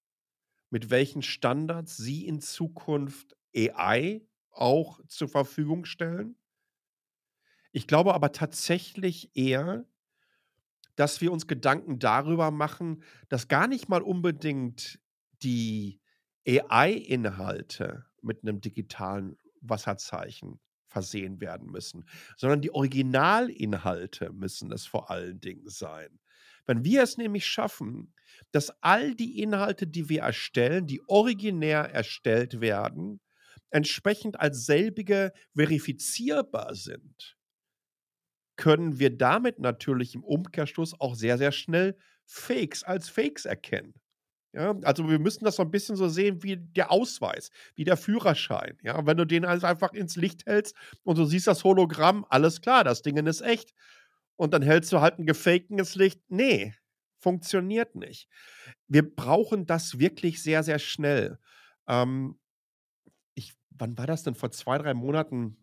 mit 0.71 0.91
welchen 0.91 1.23
Standards 1.23 1.97
sie 1.97 2.27
in 2.27 2.41
Zukunft 2.41 3.37
AI 3.57 4.27
auch 4.51 5.01
zur 5.09 5.29
Verfügung 5.29 5.85
stellen. 5.85 6.37
Ich 7.73 7.87
glaube 7.87 8.15
aber 8.15 8.33
tatsächlich 8.33 9.37
eher, 9.37 9.85
dass 10.97 11.21
wir 11.21 11.33
uns 11.33 11.47
Gedanken 11.47 11.99
darüber 11.99 12.51
machen, 12.51 13.03
dass 13.29 13.49
gar 13.49 13.67
nicht 13.67 13.89
mal 13.89 14.03
unbedingt 14.03 15.01
die 15.43 16.01
AI-Inhalte 16.47 18.07
mit 18.23 18.43
einem 18.43 18.61
digitalen 18.61 19.37
Wasserzeichen 19.61 20.61
versehen 20.95 21.41
werden 21.41 21.71
müssen, 21.71 22.07
sondern 22.37 22.63
die 22.63 22.71
Originalinhalte 22.73 24.33
müssen 24.33 24.73
es 24.73 24.87
vor 24.87 25.11
allen 25.11 25.41
Dingen 25.41 25.69
sein. 25.69 26.21
Wenn 26.67 26.85
wir 26.85 27.03
es 27.03 27.19
nämlich 27.19 27.47
schaffen, 27.47 28.15
dass 28.53 28.71
all 28.81 29.15
die 29.15 29.41
Inhalte, 29.43 29.87
die 29.87 30.09
wir 30.09 30.23
erstellen, 30.23 30.87
die 30.87 31.03
originär 31.09 31.91
erstellt 31.93 32.61
werden, 32.61 33.21
entsprechend 33.71 34.41
als 34.41 34.65
selbige 34.67 35.33
verifizierbar 35.55 36.75
sind, 36.77 37.37
können 38.57 38.99
wir 39.01 39.17
damit 39.17 39.59
natürlich 39.59 40.15
im 40.15 40.25
Umkehrschluss 40.25 40.99
auch 41.01 41.17
sehr, 41.17 41.39
sehr 41.39 41.53
schnell 41.53 41.97
Fakes 42.25 42.85
als 42.85 43.09
Fakes 43.09 43.45
erkennen. 43.45 43.95
Ja, 44.55 44.73
also 44.85 45.09
wir 45.11 45.19
müssen 45.19 45.45
das 45.45 45.57
so 45.57 45.63
ein 45.63 45.71
bisschen 45.73 45.97
so 45.97 46.09
sehen 46.09 46.45
wie 46.45 46.57
der 46.57 46.93
Ausweis, 46.93 47.51
wie 47.75 47.83
der 47.83 47.97
Führerschein. 47.97 48.79
Ja, 48.83 49.05
wenn 49.05 49.17
du 49.17 49.25
den 49.27 49.45
also 49.45 49.67
einfach 49.67 49.93
ins 49.93 50.15
Licht 50.15 50.47
hältst 50.47 50.77
und 51.03 51.19
du 51.19 51.25
siehst 51.25 51.49
das 51.49 51.65
Hologramm, 51.65 52.25
alles 52.29 52.61
klar, 52.61 52.85
das 52.85 53.03
Ding 53.03 53.17
ist 53.27 53.41
echt. 53.41 53.75
Und 54.37 54.55
dann 54.55 54.63
hältst 54.63 54.93
du 54.93 55.01
halt 55.01 55.19
ein 55.19 55.27
gefakten 55.27 55.81
ins 55.81 55.97
Licht. 55.97 56.21
Nee, 56.29 56.73
funktioniert 57.19 57.97
nicht. 57.97 58.29
Wir 58.87 59.03
brauchen 59.03 59.67
das 59.67 59.99
wirklich 59.99 60.41
sehr, 60.41 60.63
sehr 60.63 60.79
schnell. 60.79 61.41
Ähm, 61.89 62.39
ich, 63.35 63.55
wann 63.71 63.99
war 63.99 64.07
das 64.07 64.23
denn? 64.23 64.37
Vor 64.37 64.53
zwei, 64.53 64.79
drei 64.79 64.95
Monaten 64.95 65.57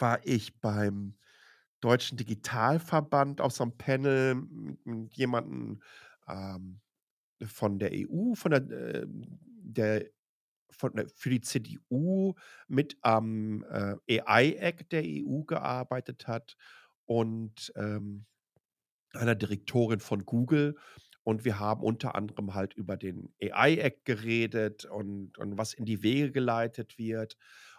war 0.00 0.18
ich 0.26 0.58
beim 0.60 1.16
Deutschen 1.80 2.18
Digitalverband 2.18 3.40
auf 3.40 3.52
so 3.52 3.62
einem 3.62 3.76
Panel 3.76 4.34
mit 4.84 5.14
jemandem 5.14 5.80
ähm, 6.26 6.80
von 7.46 7.78
der 7.78 7.90
EU, 7.92 8.34
von 8.34 8.50
der, 8.50 8.70
äh, 8.70 9.06
der 9.08 10.06
von 10.70 10.92
für 11.14 11.30
die 11.30 11.40
CDU 11.40 12.34
mit 12.68 12.96
am 13.02 13.64
äh, 13.64 14.20
AI-Act 14.20 14.92
der 14.92 15.02
EU 15.04 15.42
gearbeitet 15.42 16.26
hat 16.26 16.56
und 17.06 17.72
ähm, 17.76 18.26
einer 19.12 19.34
Direktorin 19.34 20.00
von 20.00 20.24
Google. 20.24 20.76
Und 21.22 21.44
wir 21.44 21.58
haben 21.58 21.82
unter 21.82 22.14
anderem 22.14 22.54
halt 22.54 22.74
über 22.74 22.96
den 22.96 23.32
AI-Act 23.42 24.04
geredet 24.04 24.84
und, 24.86 25.36
und 25.38 25.58
was 25.58 25.74
in 25.74 25.84
die 25.84 26.02
Wege 26.02 26.32
geleitet 26.32 26.98
wird. 26.98 27.36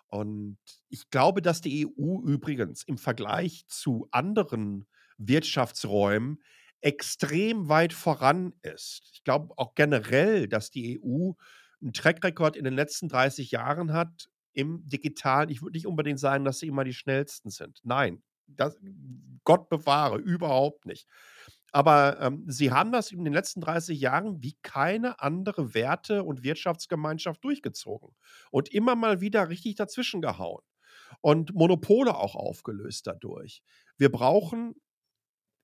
Und 0.08 0.58
ich 0.90 1.10
glaube, 1.10 1.42
dass 1.42 1.62
die 1.62 1.88
EU 1.88 2.20
übrigens 2.22 2.84
im 2.84 2.98
Vergleich 2.98 3.66
zu 3.68 4.08
anderen 4.12 4.86
Wirtschaftsräumen 5.18 6.44
extrem 6.82 7.70
weit 7.70 7.94
voran 7.94 8.54
ist. 8.64 9.10
Ich 9.14 9.24
glaube 9.24 9.54
auch 9.58 9.76
generell, 9.76 10.48
dass 10.48 10.72
die 10.72 11.00
EU 11.02 11.32
einen 11.82 11.94
Track-Record 11.94 12.56
in 12.56 12.64
den 12.64 12.74
letzten 12.74 13.08
30 13.08 13.52
Jahren 13.52 13.94
hat 13.94 14.30
im 14.54 14.88
Digitalen. 14.88 15.50
Ich 15.50 15.62
würde 15.62 15.78
nicht 15.78 15.88
unbedingt 15.88 16.20
sagen, 16.20 16.46
dass 16.46 16.60
sie 16.60 16.68
immer 16.68 16.84
die 16.84 16.94
schnellsten 16.94 17.50
sind. 17.50 17.80
Nein, 17.84 18.22
das, 18.48 18.78
Gott 19.44 19.70
bewahre, 19.70 20.18
überhaupt 20.18 20.86
nicht. 20.86 21.08
Aber 21.72 22.20
ähm, 22.20 22.44
sie 22.48 22.72
haben 22.72 22.92
das 22.92 23.12
in 23.12 23.24
den 23.24 23.34
letzten 23.34 23.62
30 23.62 24.00
Jahren 24.00 24.44
wie 24.44 24.58
keine 24.62 25.22
andere 25.22 25.74
Werte- 25.74 26.24
und 26.24 26.44
Wirtschaftsgemeinschaft 26.44 27.44
durchgezogen 27.44 28.10
und 28.52 28.70
immer 28.70 28.96
mal 28.96 29.22
wieder 29.22 29.48
richtig 29.48 29.76
dazwischen 29.76 30.22
gehauen 30.22 30.64
und 31.22 31.54
Monopole 31.56 32.16
auch 32.16 32.36
aufgelöst 32.36 33.08
dadurch. 33.08 33.62
Wir 33.98 34.12
brauchen 34.12 34.76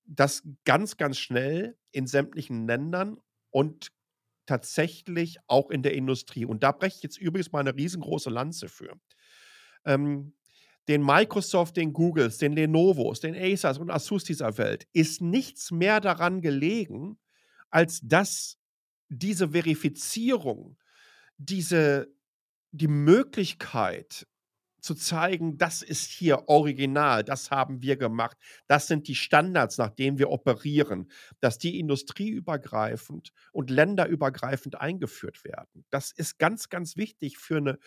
das 0.07 0.43
ganz, 0.65 0.97
ganz 0.97 1.17
schnell 1.17 1.77
in 1.91 2.07
sämtlichen 2.07 2.65
Ländern 2.65 3.17
und 3.51 3.91
tatsächlich 4.45 5.37
auch 5.47 5.69
in 5.69 5.83
der 5.83 5.93
Industrie. 5.93 6.45
Und 6.45 6.63
da 6.63 6.71
breche 6.71 6.97
ich 6.97 7.03
jetzt 7.03 7.17
übrigens 7.17 7.51
mal 7.51 7.59
eine 7.59 7.75
riesengroße 7.75 8.29
Lanze 8.29 8.69
für. 8.69 8.97
Ähm, 9.85 10.33
den 10.87 11.03
Microsoft, 11.03 11.75
den 11.75 11.91
Googles, 11.91 12.37
den 12.37 12.53
Lenovos, 12.53 13.19
den 13.19 13.35
Acers 13.35 13.77
und 13.77 13.91
Asus 13.91 14.23
dieser 14.23 14.57
Welt 14.57 14.87
ist 14.93 15.21
nichts 15.21 15.71
mehr 15.71 15.99
daran 15.99 16.41
gelegen, 16.41 17.19
als 17.69 17.99
dass 18.01 18.57
diese 19.09 19.49
Verifizierung, 19.49 20.77
diese, 21.37 22.07
die 22.71 22.87
Möglichkeit 22.87 24.25
zu 24.87 24.95
zeigen, 24.95 25.57
das 25.57 25.81
ist 25.81 26.09
hier 26.09 26.47
original, 26.47 27.23
das 27.23 27.51
haben 27.51 27.81
wir 27.81 27.97
gemacht, 27.97 28.37
das 28.67 28.87
sind 28.87 29.07
die 29.07 29.15
Standards, 29.15 29.77
nach 29.77 29.89
denen 29.89 30.17
wir 30.17 30.29
operieren, 30.29 31.11
dass 31.41 31.57
die 31.57 31.77
industrieübergreifend 31.77 33.33
und 33.51 33.69
länderübergreifend 33.69 34.79
eingeführt 34.79 35.43
werden. 35.43 35.85
Das 35.89 36.11
ist 36.11 36.39
ganz, 36.39 36.69
ganz 36.69 36.95
wichtig 36.95 37.37
für 37.37 37.57
eine 37.57 37.79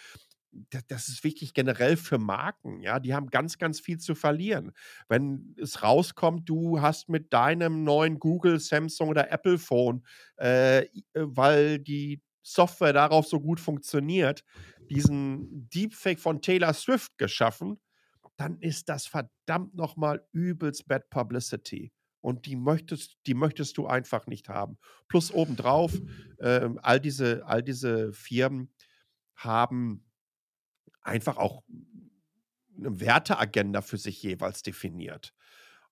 das, 0.88 1.08
ist 1.08 1.22
wichtig 1.22 1.54
generell 1.54 1.96
für 1.96 2.18
Marken, 2.18 2.80
ja. 2.80 2.98
Die 2.98 3.14
haben 3.14 3.28
ganz, 3.28 3.58
ganz 3.58 3.80
viel 3.80 3.98
zu 3.98 4.14
verlieren. 4.14 4.72
Wenn 5.08 5.54
es 5.56 5.82
rauskommt, 5.82 6.48
du 6.48 6.80
hast 6.80 7.08
mit 7.08 7.32
deinem 7.32 7.84
neuen 7.84 8.18
Google, 8.18 8.58
Samsung 8.58 9.08
oder 9.10 9.30
Apple 9.30 9.58
Phone, 9.58 10.04
äh, 10.38 10.80
äh, 10.80 10.88
weil 11.14 11.78
die 11.78 12.20
Software 12.42 12.92
darauf 12.92 13.26
so 13.26 13.40
gut 13.40 13.61
funktioniert, 13.61 14.44
diesen 14.88 15.68
Deepfake 15.68 16.20
von 16.20 16.42
Taylor 16.42 16.72
Swift 16.74 17.16
geschaffen, 17.18 17.79
dann 18.37 18.59
ist 18.59 18.88
das 18.88 19.07
verdammt 19.07 19.74
nochmal 19.74 20.26
übelst 20.33 20.88
Bad 20.88 21.11
Publicity. 21.11 21.92
Und 22.22 22.46
die 22.46 22.57
möchtest, 22.57 23.18
die 23.26 23.35
möchtest 23.35 23.79
du 23.79 23.87
einfach 23.87 24.26
nicht 24.26 24.48
haben. 24.48 24.79
Plus 25.09 25.33
obendrauf, 25.33 25.92
äh, 26.38 26.68
all, 26.83 27.00
diese, 27.00 27.46
all 27.46 27.62
diese 27.62 28.12
Firmen 28.12 28.72
haben 29.35 30.05
einfach 31.03 31.38
auch 31.38 31.62
eine 32.76 33.00
Werteagenda 33.00 33.83
für 33.83 33.96
sich 33.96 34.22
jeweils 34.22 34.62
definiert. 34.62 35.35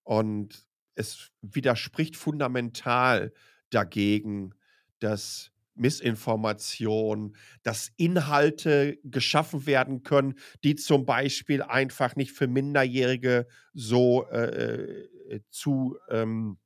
Und 0.02 0.66
es 0.94 1.30
widerspricht 1.42 2.16
fundamental 2.16 3.32
dagegen, 3.70 4.54
dass 4.98 5.52
Missinformation, 5.78 7.36
dass 7.62 7.92
Inhalte 7.96 8.98
geschaffen 9.04 9.66
werden 9.66 10.02
können, 10.02 10.34
die 10.64 10.76
zum 10.76 11.06
Beispiel 11.06 11.62
einfach 11.62 12.16
nicht 12.16 12.32
für 12.32 12.46
Minderjährige 12.46 13.46
so 13.74 14.26
äh, 14.28 15.04
äh 15.28 15.40
zu, 15.50 15.96
ähm, 16.10 16.58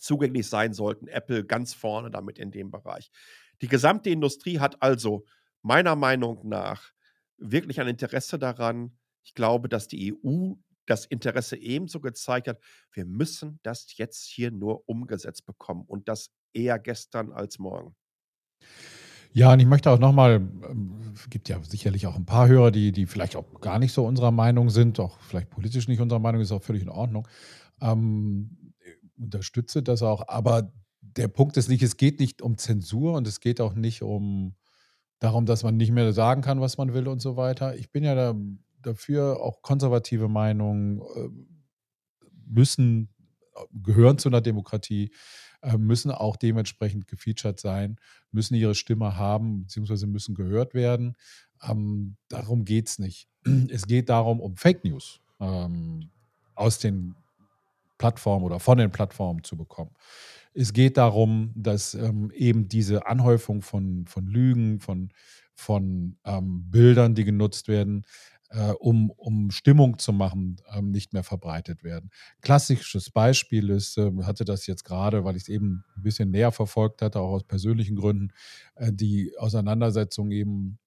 zugänglich 0.00 0.48
sein 0.48 0.72
sollten. 0.72 1.08
Apple 1.08 1.44
ganz 1.44 1.74
vorne 1.74 2.10
damit 2.10 2.38
in 2.38 2.50
dem 2.50 2.70
Bereich. 2.70 3.10
Die 3.60 3.68
gesamte 3.68 4.10
Industrie 4.10 4.58
hat 4.58 4.82
also 4.82 5.24
meiner 5.62 5.96
Meinung 5.96 6.48
nach 6.48 6.92
wirklich 7.36 7.80
ein 7.80 7.88
Interesse 7.88 8.38
daran. 8.38 8.96
Ich 9.22 9.34
glaube, 9.34 9.68
dass 9.68 9.88
die 9.88 10.14
EU 10.14 10.54
das 10.86 11.06
Interesse 11.06 11.56
ebenso 11.56 12.00
gezeigt 12.00 12.48
hat. 12.48 12.60
Wir 12.92 13.04
müssen 13.04 13.60
das 13.62 13.96
jetzt 13.96 14.24
hier 14.24 14.50
nur 14.50 14.88
umgesetzt 14.88 15.44
bekommen 15.44 15.84
und 15.86 16.08
das 16.08 16.30
eher 16.52 16.78
gestern 16.78 17.32
als 17.32 17.58
morgen. 17.58 17.94
Ja, 19.32 19.52
und 19.52 19.60
ich 19.60 19.66
möchte 19.66 19.90
auch 19.90 19.98
nochmal, 19.98 20.40
es 21.14 21.30
gibt 21.30 21.48
ja 21.48 21.62
sicherlich 21.62 22.06
auch 22.06 22.16
ein 22.16 22.24
paar 22.24 22.48
Hörer, 22.48 22.70
die, 22.70 22.92
die 22.92 23.06
vielleicht 23.06 23.36
auch 23.36 23.60
gar 23.60 23.78
nicht 23.78 23.92
so 23.92 24.06
unserer 24.06 24.30
Meinung 24.30 24.70
sind, 24.70 24.98
auch 25.00 25.20
vielleicht 25.20 25.50
politisch 25.50 25.86
nicht 25.86 26.00
unserer 26.00 26.18
Meinung, 26.18 26.40
ist 26.40 26.52
auch 26.52 26.62
völlig 26.62 26.82
in 26.82 26.88
Ordnung. 26.88 27.28
Ähm, 27.80 28.72
unterstütze 29.18 29.82
das 29.82 30.02
auch. 30.02 30.28
Aber 30.28 30.72
der 31.00 31.28
Punkt 31.28 31.56
ist 31.56 31.68
nicht, 31.68 31.82
es 31.82 31.96
geht 31.96 32.20
nicht 32.20 32.42
um 32.42 32.56
Zensur 32.58 33.14
und 33.14 33.26
es 33.26 33.40
geht 33.40 33.60
auch 33.60 33.74
nicht 33.74 34.02
um 34.02 34.54
darum, 35.18 35.46
dass 35.46 35.62
man 35.62 35.76
nicht 35.76 35.92
mehr 35.92 36.12
sagen 36.12 36.42
kann, 36.42 36.60
was 36.60 36.78
man 36.78 36.94
will 36.94 37.08
und 37.08 37.20
so 37.20 37.36
weiter. 37.36 37.76
Ich 37.76 37.90
bin 37.90 38.04
ja 38.04 38.14
da, 38.14 38.34
dafür, 38.80 39.40
auch 39.40 39.62
konservative 39.62 40.28
Meinungen 40.28 41.00
äh, 41.00 41.28
müssen, 42.46 43.08
äh, 43.54 43.60
gehören 43.72 44.18
zu 44.18 44.28
einer 44.28 44.40
Demokratie, 44.40 45.06
äh, 45.06 45.08
müssen 45.76 46.10
auch 46.10 46.36
dementsprechend 46.36 47.06
gefeatured 47.08 47.60
sein, 47.60 47.96
müssen 48.30 48.54
ihre 48.54 48.74
Stimme 48.74 49.16
haben, 49.16 49.62
beziehungsweise 49.62 50.06
müssen 50.06 50.34
gehört 50.34 50.72
werden. 50.72 51.16
Ähm, 51.62 52.16
darum 52.28 52.64
geht 52.64 52.88
es 52.88 52.98
nicht. 52.98 53.28
Es 53.70 53.86
geht 53.86 54.08
darum, 54.08 54.40
um 54.40 54.56
Fake 54.56 54.84
News 54.84 55.20
ähm, 55.40 56.10
aus 56.54 56.78
den 56.78 57.14
Plattformen 57.98 58.44
oder 58.44 58.60
von 58.60 58.78
den 58.78 58.90
Plattformen 58.90 59.42
zu 59.44 59.56
bekommen. 59.56 59.90
Es 60.54 60.72
geht 60.72 60.96
darum, 60.96 61.52
dass 61.54 61.94
ähm, 61.94 62.30
eben 62.34 62.68
diese 62.68 63.06
Anhäufung 63.06 63.62
von, 63.62 64.06
von 64.06 64.26
Lügen, 64.26 64.80
von, 64.80 65.10
von 65.54 66.16
ähm, 66.24 66.70
Bildern, 66.70 67.14
die 67.14 67.24
genutzt 67.24 67.68
werden, 67.68 68.04
äh, 68.50 68.72
um, 68.72 69.10
um 69.10 69.50
Stimmung 69.50 69.98
zu 69.98 70.12
machen, 70.12 70.56
ähm, 70.74 70.90
nicht 70.90 71.12
mehr 71.12 71.24
verbreitet 71.24 71.84
werden. 71.84 72.10
Klassisches 72.40 73.10
Beispiel 73.10 73.70
ist, 73.70 73.98
äh, 73.98 74.10
hatte 74.22 74.44
das 74.44 74.66
jetzt 74.66 74.84
gerade, 74.84 75.24
weil 75.24 75.36
ich 75.36 75.42
es 75.42 75.48
eben 75.48 75.84
ein 75.96 76.02
bisschen 76.02 76.30
näher 76.30 76.52
verfolgt 76.52 77.02
hatte, 77.02 77.20
auch 77.20 77.32
aus 77.32 77.44
persönlichen 77.44 77.96
Gründen, 77.96 78.32
äh, 78.76 78.92
die 78.92 79.32
Auseinandersetzung 79.38 80.30
eben 80.30 80.78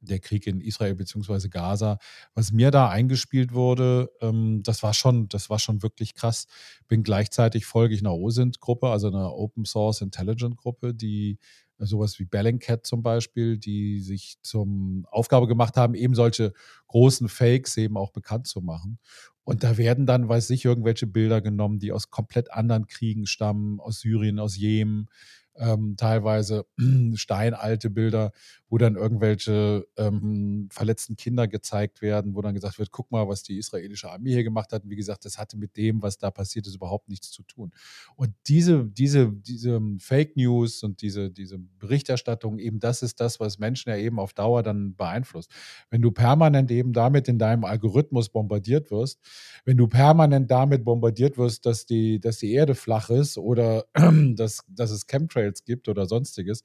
der 0.00 0.20
Krieg 0.20 0.46
in 0.46 0.60
Israel 0.60 0.94
bzw. 0.94 1.48
Gaza. 1.48 1.98
Was 2.34 2.52
mir 2.52 2.70
da 2.70 2.88
eingespielt 2.88 3.52
wurde, 3.52 4.10
ähm, 4.20 4.62
das 4.62 4.82
war 4.82 4.94
schon, 4.94 5.28
das 5.28 5.50
war 5.50 5.58
schon 5.58 5.82
wirklich 5.82 6.14
krass. 6.14 6.46
Bin 6.86 7.02
gleichzeitig 7.02 7.66
folge 7.66 7.94
ich 7.94 8.00
einer 8.00 8.14
OSINT-Gruppe, 8.14 8.88
also 8.88 9.08
einer 9.08 9.34
Open 9.34 9.64
Source 9.64 10.00
Intelligent 10.00 10.56
Gruppe, 10.56 10.94
die 10.94 11.38
sowas 11.78 12.18
wie 12.18 12.24
Bellingcat 12.24 12.86
zum 12.86 13.02
Beispiel, 13.02 13.58
die 13.58 14.00
sich 14.00 14.36
zum 14.42 15.06
Aufgabe 15.10 15.46
gemacht 15.46 15.76
haben, 15.76 15.94
eben 15.94 16.14
solche 16.14 16.52
großen 16.88 17.28
Fakes 17.28 17.76
eben 17.76 17.96
auch 17.96 18.10
bekannt 18.10 18.46
zu 18.46 18.60
machen. 18.60 18.98
Und 19.44 19.64
da 19.64 19.78
werden 19.78 20.04
dann, 20.04 20.28
weiß 20.28 20.50
ich, 20.50 20.64
irgendwelche 20.64 21.06
Bilder 21.06 21.40
genommen, 21.40 21.78
die 21.78 21.92
aus 21.92 22.10
komplett 22.10 22.52
anderen 22.52 22.86
Kriegen 22.86 23.26
stammen, 23.26 23.80
aus 23.80 24.00
Syrien, 24.00 24.38
aus 24.38 24.56
Jemen, 24.56 25.08
ähm, 25.56 25.96
teilweise 25.96 26.66
steinalte 27.14 27.90
Bilder, 27.90 28.32
wo 28.68 28.76
dann 28.76 28.96
irgendwelche 28.96 29.86
ähm, 29.96 30.68
verletzten 30.70 31.16
Kinder 31.16 31.48
gezeigt 31.48 32.02
werden, 32.02 32.34
wo 32.34 32.42
dann 32.42 32.54
gesagt 32.54 32.78
wird, 32.78 32.90
guck 32.90 33.10
mal, 33.10 33.26
was 33.26 33.42
die 33.42 33.56
israelische 33.56 34.10
Armee 34.10 34.32
hier 34.32 34.44
gemacht 34.44 34.72
hat. 34.72 34.84
Und 34.84 34.90
wie 34.90 34.96
gesagt, 34.96 35.24
das 35.24 35.38
hatte 35.38 35.56
mit 35.56 35.76
dem, 35.76 36.02
was 36.02 36.18
da 36.18 36.30
passiert 36.30 36.66
ist, 36.66 36.74
überhaupt 36.74 37.08
nichts 37.08 37.30
zu 37.30 37.42
tun. 37.44 37.72
Und 38.16 38.34
diese, 38.46 38.84
diese, 38.84 39.32
diese 39.32 39.80
Fake 39.98 40.36
News 40.36 40.82
und 40.82 41.00
diese, 41.00 41.30
diese 41.30 41.58
Berichterstattung, 41.58 42.58
eben 42.58 42.78
das 42.78 43.02
ist 43.02 43.20
das, 43.20 43.40
was 43.40 43.58
Menschen 43.58 43.88
ja 43.88 43.96
eben 43.96 44.18
auf 44.18 44.34
Dauer 44.34 44.62
dann 44.62 44.94
beeinflusst. 44.96 45.50
Wenn 45.90 46.02
du 46.02 46.10
permanent 46.10 46.70
eben 46.70 46.92
damit 46.92 47.28
in 47.28 47.38
deinem 47.38 47.64
Algorithmus 47.64 48.28
bombardiert 48.28 48.90
wirst, 48.90 49.18
wenn 49.64 49.78
du 49.78 49.88
permanent 49.88 50.50
damit 50.50 50.84
bombardiert 50.84 51.38
wirst, 51.38 51.64
dass 51.64 51.86
die, 51.86 52.20
dass 52.20 52.38
die 52.38 52.52
Erde 52.52 52.74
flach 52.74 53.08
ist 53.08 53.38
oder 53.38 53.86
dass, 54.34 54.64
dass 54.68 54.90
es 54.90 55.06
Chemtrails 55.06 55.64
gibt 55.64 55.88
oder 55.88 56.04
sonstiges, 56.04 56.64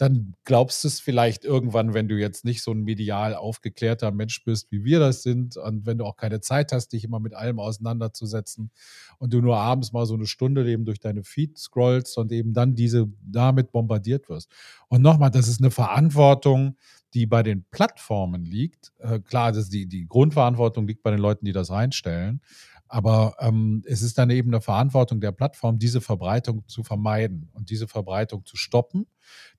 dann 0.00 0.34
glaubst 0.44 0.82
du 0.82 0.88
es 0.88 0.98
vielleicht 0.98 1.44
irgendwann, 1.44 1.92
wenn 1.92 2.08
du 2.08 2.16
jetzt 2.16 2.46
nicht 2.46 2.62
so 2.62 2.72
ein 2.72 2.84
medial 2.84 3.34
aufgeklärter 3.34 4.10
Mensch 4.12 4.42
bist, 4.44 4.72
wie 4.72 4.82
wir 4.82 4.98
das 4.98 5.22
sind, 5.22 5.58
und 5.58 5.84
wenn 5.84 5.98
du 5.98 6.06
auch 6.06 6.16
keine 6.16 6.40
Zeit 6.40 6.72
hast, 6.72 6.94
dich 6.94 7.04
immer 7.04 7.20
mit 7.20 7.34
allem 7.34 7.58
auseinanderzusetzen 7.58 8.70
und 9.18 9.34
du 9.34 9.42
nur 9.42 9.58
abends 9.58 9.92
mal 9.92 10.06
so 10.06 10.14
eine 10.14 10.26
Stunde 10.26 10.66
eben 10.70 10.86
durch 10.86 11.00
deine 11.00 11.22
Feed 11.22 11.58
scrollst 11.58 12.16
und 12.16 12.32
eben 12.32 12.54
dann 12.54 12.74
diese 12.74 13.08
damit 13.20 13.72
bombardiert 13.72 14.30
wirst. 14.30 14.50
Und 14.88 15.02
nochmal, 15.02 15.30
das 15.30 15.48
ist 15.48 15.60
eine 15.60 15.70
Verantwortung, 15.70 16.78
die 17.12 17.26
bei 17.26 17.42
den 17.42 17.64
Plattformen 17.70 18.44
liegt. 18.44 18.92
Äh, 18.98 19.20
klar, 19.20 19.52
das 19.52 19.68
die, 19.68 19.86
die 19.86 20.06
Grundverantwortung 20.06 20.86
liegt 20.86 21.02
bei 21.02 21.10
den 21.10 21.20
Leuten, 21.20 21.44
die 21.44 21.52
das 21.52 21.70
reinstellen. 21.70 22.40
Aber 22.92 23.36
ähm, 23.38 23.84
es 23.86 24.02
ist 24.02 24.18
dann 24.18 24.30
eben 24.30 24.50
eine 24.50 24.60
Verantwortung 24.60 25.20
der 25.20 25.30
Plattform, 25.30 25.78
diese 25.78 26.00
Verbreitung 26.00 26.66
zu 26.66 26.82
vermeiden 26.82 27.48
und 27.52 27.70
diese 27.70 27.86
Verbreitung 27.86 28.44
zu 28.44 28.56
stoppen, 28.56 29.06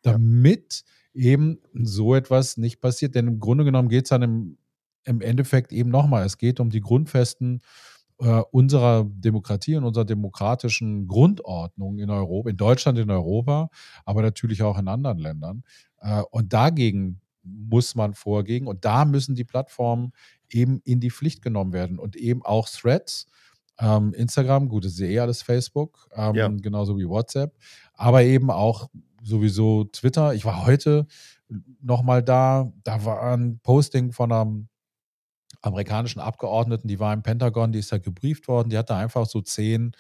damit 0.02 0.84
ja. 1.14 1.32
eben 1.32 1.60
so 1.74 2.14
etwas 2.14 2.58
nicht 2.58 2.82
passiert. 2.82 3.16
Denn 3.16 3.28
im 3.28 3.40
Grunde 3.40 3.64
genommen 3.64 3.88
geht 3.88 4.04
es 4.04 4.10
dann 4.10 4.22
im, 4.22 4.58
im 5.06 5.22
Endeffekt 5.22 5.72
eben 5.72 5.90
nochmal, 5.90 6.26
es 6.26 6.38
geht 6.38 6.60
um 6.60 6.70
die 6.70 6.82
Grundfesten 6.82 7.62
äh, 8.20 8.42
unserer 8.52 9.06
Demokratie 9.06 9.78
und 9.78 9.86
unserer 9.86 10.06
demokratischen 10.06 11.08
Grundordnung 11.08 12.00
in 12.00 12.10
Europa, 12.10 12.50
in 12.50 12.58
Deutschland, 12.58 13.00
in 13.00 13.10
Europa, 13.10 13.70
aber 14.04 14.24
natürlich 14.24 14.62
auch 14.62 14.78
in 14.78 14.90
anderen 14.90 15.20
Ländern. 15.20 15.64
Äh, 16.02 16.22
und 16.32 16.52
dagegen 16.52 17.22
muss 17.44 17.96
man 17.96 18.14
vorgehen 18.14 18.68
und 18.68 18.84
da 18.84 19.06
müssen 19.06 19.36
die 19.36 19.46
Plattformen 19.46 20.12
eben 20.54 20.82
in 20.84 21.00
die 21.00 21.12
Pflicht 21.12 21.42
genommen 21.42 21.74
werden 21.74 22.00
und 22.00 22.16
eben 22.16 22.44
auch 22.44 22.68
Threads. 22.70 23.28
Ähm, 23.80 24.14
Instagram, 24.14 24.70
gut, 24.70 24.86
das 24.86 24.94
ist 24.94 25.00
ja 25.00 25.08
eh 25.08 25.20
alles 25.20 25.42
Facebook, 25.42 26.08
ähm, 26.14 26.36
ja. 26.36 26.48
genauso 26.48 26.98
wie 26.98 27.08
WhatsApp, 27.08 27.56
aber 27.94 28.24
eben 28.24 28.52
auch 28.52 28.90
sowieso 29.24 29.86
Twitter. 29.86 30.34
Ich 30.34 30.46
war 30.46 30.66
heute 30.66 31.08
nochmal 31.82 32.22
da, 32.22 32.72
da 32.84 33.06
war 33.06 33.24
ein 33.34 33.60
Posting 33.64 34.12
von 34.12 34.32
einem 34.32 34.68
amerikanischen 35.62 36.20
Abgeordneten, 36.20 36.88
die 36.88 37.00
war 37.00 37.14
im 37.14 37.24
Pentagon, 37.24 37.72
die 37.72 37.80
ist 37.80 37.92
da 37.92 37.98
gebrieft 37.98 38.48
worden, 38.48 38.70
die 38.70 38.78
hat 38.78 38.90
da 38.90 38.98
einfach 38.98 39.26
so 39.26 39.42
zehn 39.42 39.94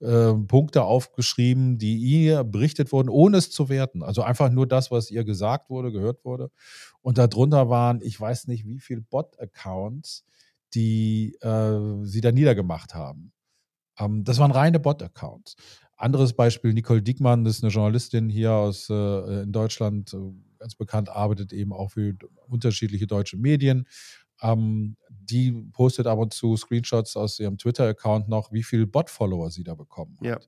äh, 0.00 0.32
Punkte 0.34 0.82
aufgeschrieben, 0.82 1.78
die 1.78 1.96
ihr 1.96 2.44
berichtet 2.44 2.92
wurden, 2.92 3.08
ohne 3.08 3.38
es 3.38 3.50
zu 3.50 3.68
werten. 3.68 4.02
Also 4.02 4.22
einfach 4.22 4.50
nur 4.50 4.66
das, 4.66 4.90
was 4.90 5.10
ihr 5.10 5.24
gesagt 5.24 5.70
wurde, 5.70 5.92
gehört 5.92 6.24
wurde. 6.24 6.50
Und 7.00 7.18
darunter 7.18 7.68
waren, 7.70 8.00
ich 8.02 8.20
weiß 8.20 8.46
nicht, 8.48 8.66
wie 8.66 8.80
viele 8.80 9.00
Bot-Accounts, 9.00 10.24
die 10.74 11.36
äh, 11.40 12.04
sie 12.04 12.20
da 12.20 12.32
niedergemacht 12.32 12.94
haben. 12.94 13.32
Ähm, 13.98 14.24
das 14.24 14.38
waren 14.38 14.50
reine 14.50 14.80
Bot-Accounts. 14.80 15.56
Anderes 15.96 16.34
Beispiel, 16.34 16.74
Nicole 16.74 17.02
Diekmann, 17.02 17.44
das 17.44 17.56
ist 17.56 17.64
eine 17.64 17.72
Journalistin 17.72 18.28
hier 18.28 18.52
aus 18.52 18.90
äh, 18.90 19.42
in 19.42 19.52
Deutschland, 19.52 20.12
äh, 20.12 20.18
ganz 20.58 20.74
bekannt, 20.74 21.08
arbeitet 21.08 21.54
eben 21.54 21.72
auch 21.72 21.92
für 21.92 22.14
unterschiedliche 22.48 23.06
deutsche 23.06 23.38
Medien, 23.38 23.86
ähm, 24.42 24.96
die 25.08 25.52
postet 25.72 26.06
ab 26.06 26.18
und 26.18 26.32
zu 26.32 26.56
Screenshots 26.56 27.16
aus 27.16 27.38
ihrem 27.38 27.58
Twitter-Account 27.58 28.28
noch, 28.28 28.52
wie 28.52 28.62
viele 28.62 28.86
Bot-Follower 28.86 29.50
sie 29.50 29.64
da 29.64 29.74
bekommen 29.74 30.16
hat. 30.20 30.26
Ja. 30.26 30.38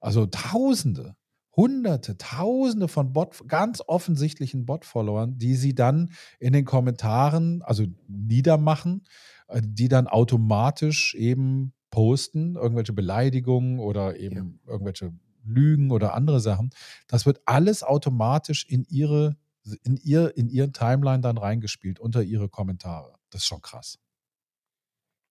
Also 0.00 0.26
Tausende, 0.26 1.16
Hunderte, 1.56 2.18
Tausende 2.18 2.88
von 2.88 3.12
Bot, 3.12 3.48
ganz 3.48 3.82
offensichtlichen 3.86 4.66
Bot-Followern, 4.66 5.38
die 5.38 5.54
sie 5.54 5.74
dann 5.74 6.10
in 6.40 6.52
den 6.52 6.64
Kommentaren, 6.64 7.62
also 7.62 7.84
niedermachen, 8.08 9.04
äh, 9.48 9.62
die 9.64 9.88
dann 9.88 10.06
automatisch 10.08 11.14
eben 11.14 11.72
posten, 11.90 12.56
irgendwelche 12.56 12.92
Beleidigungen 12.92 13.78
oder 13.78 14.18
eben 14.18 14.60
ja. 14.66 14.72
irgendwelche 14.72 15.12
Lügen 15.44 15.90
oder 15.90 16.14
andere 16.14 16.40
Sachen. 16.40 16.70
Das 17.06 17.24
wird 17.24 17.40
alles 17.44 17.82
automatisch 17.82 18.66
in 18.68 18.84
ihre, 18.88 19.36
in 19.82 19.96
ihr, 19.96 20.36
in 20.36 20.48
ihren 20.48 20.72
Timeline 20.72 21.20
dann 21.20 21.38
reingespielt, 21.38 22.00
unter 22.00 22.22
ihre 22.22 22.48
Kommentare. 22.48 23.18
Das 23.30 23.42
ist 23.42 23.46
schon 23.46 23.62
krass. 23.62 23.98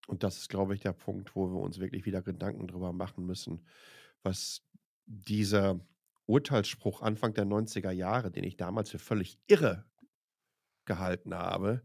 Und 0.07 0.23
das 0.23 0.37
ist, 0.37 0.49
glaube 0.49 0.73
ich, 0.75 0.81
der 0.81 0.93
Punkt, 0.93 1.35
wo 1.35 1.47
wir 1.47 1.59
uns 1.59 1.79
wirklich 1.79 2.05
wieder 2.05 2.21
Gedanken 2.21 2.67
drüber 2.67 2.91
machen 2.91 3.25
müssen, 3.25 3.65
was 4.21 4.61
dieser 5.05 5.79
Urteilsspruch 6.25 7.01
Anfang 7.01 7.33
der 7.33 7.45
90er 7.45 7.91
Jahre, 7.91 8.31
den 8.31 8.43
ich 8.43 8.57
damals 8.57 8.89
für 8.89 8.99
völlig 8.99 9.39
irre 9.47 9.85
gehalten 10.85 11.33
habe, 11.33 11.83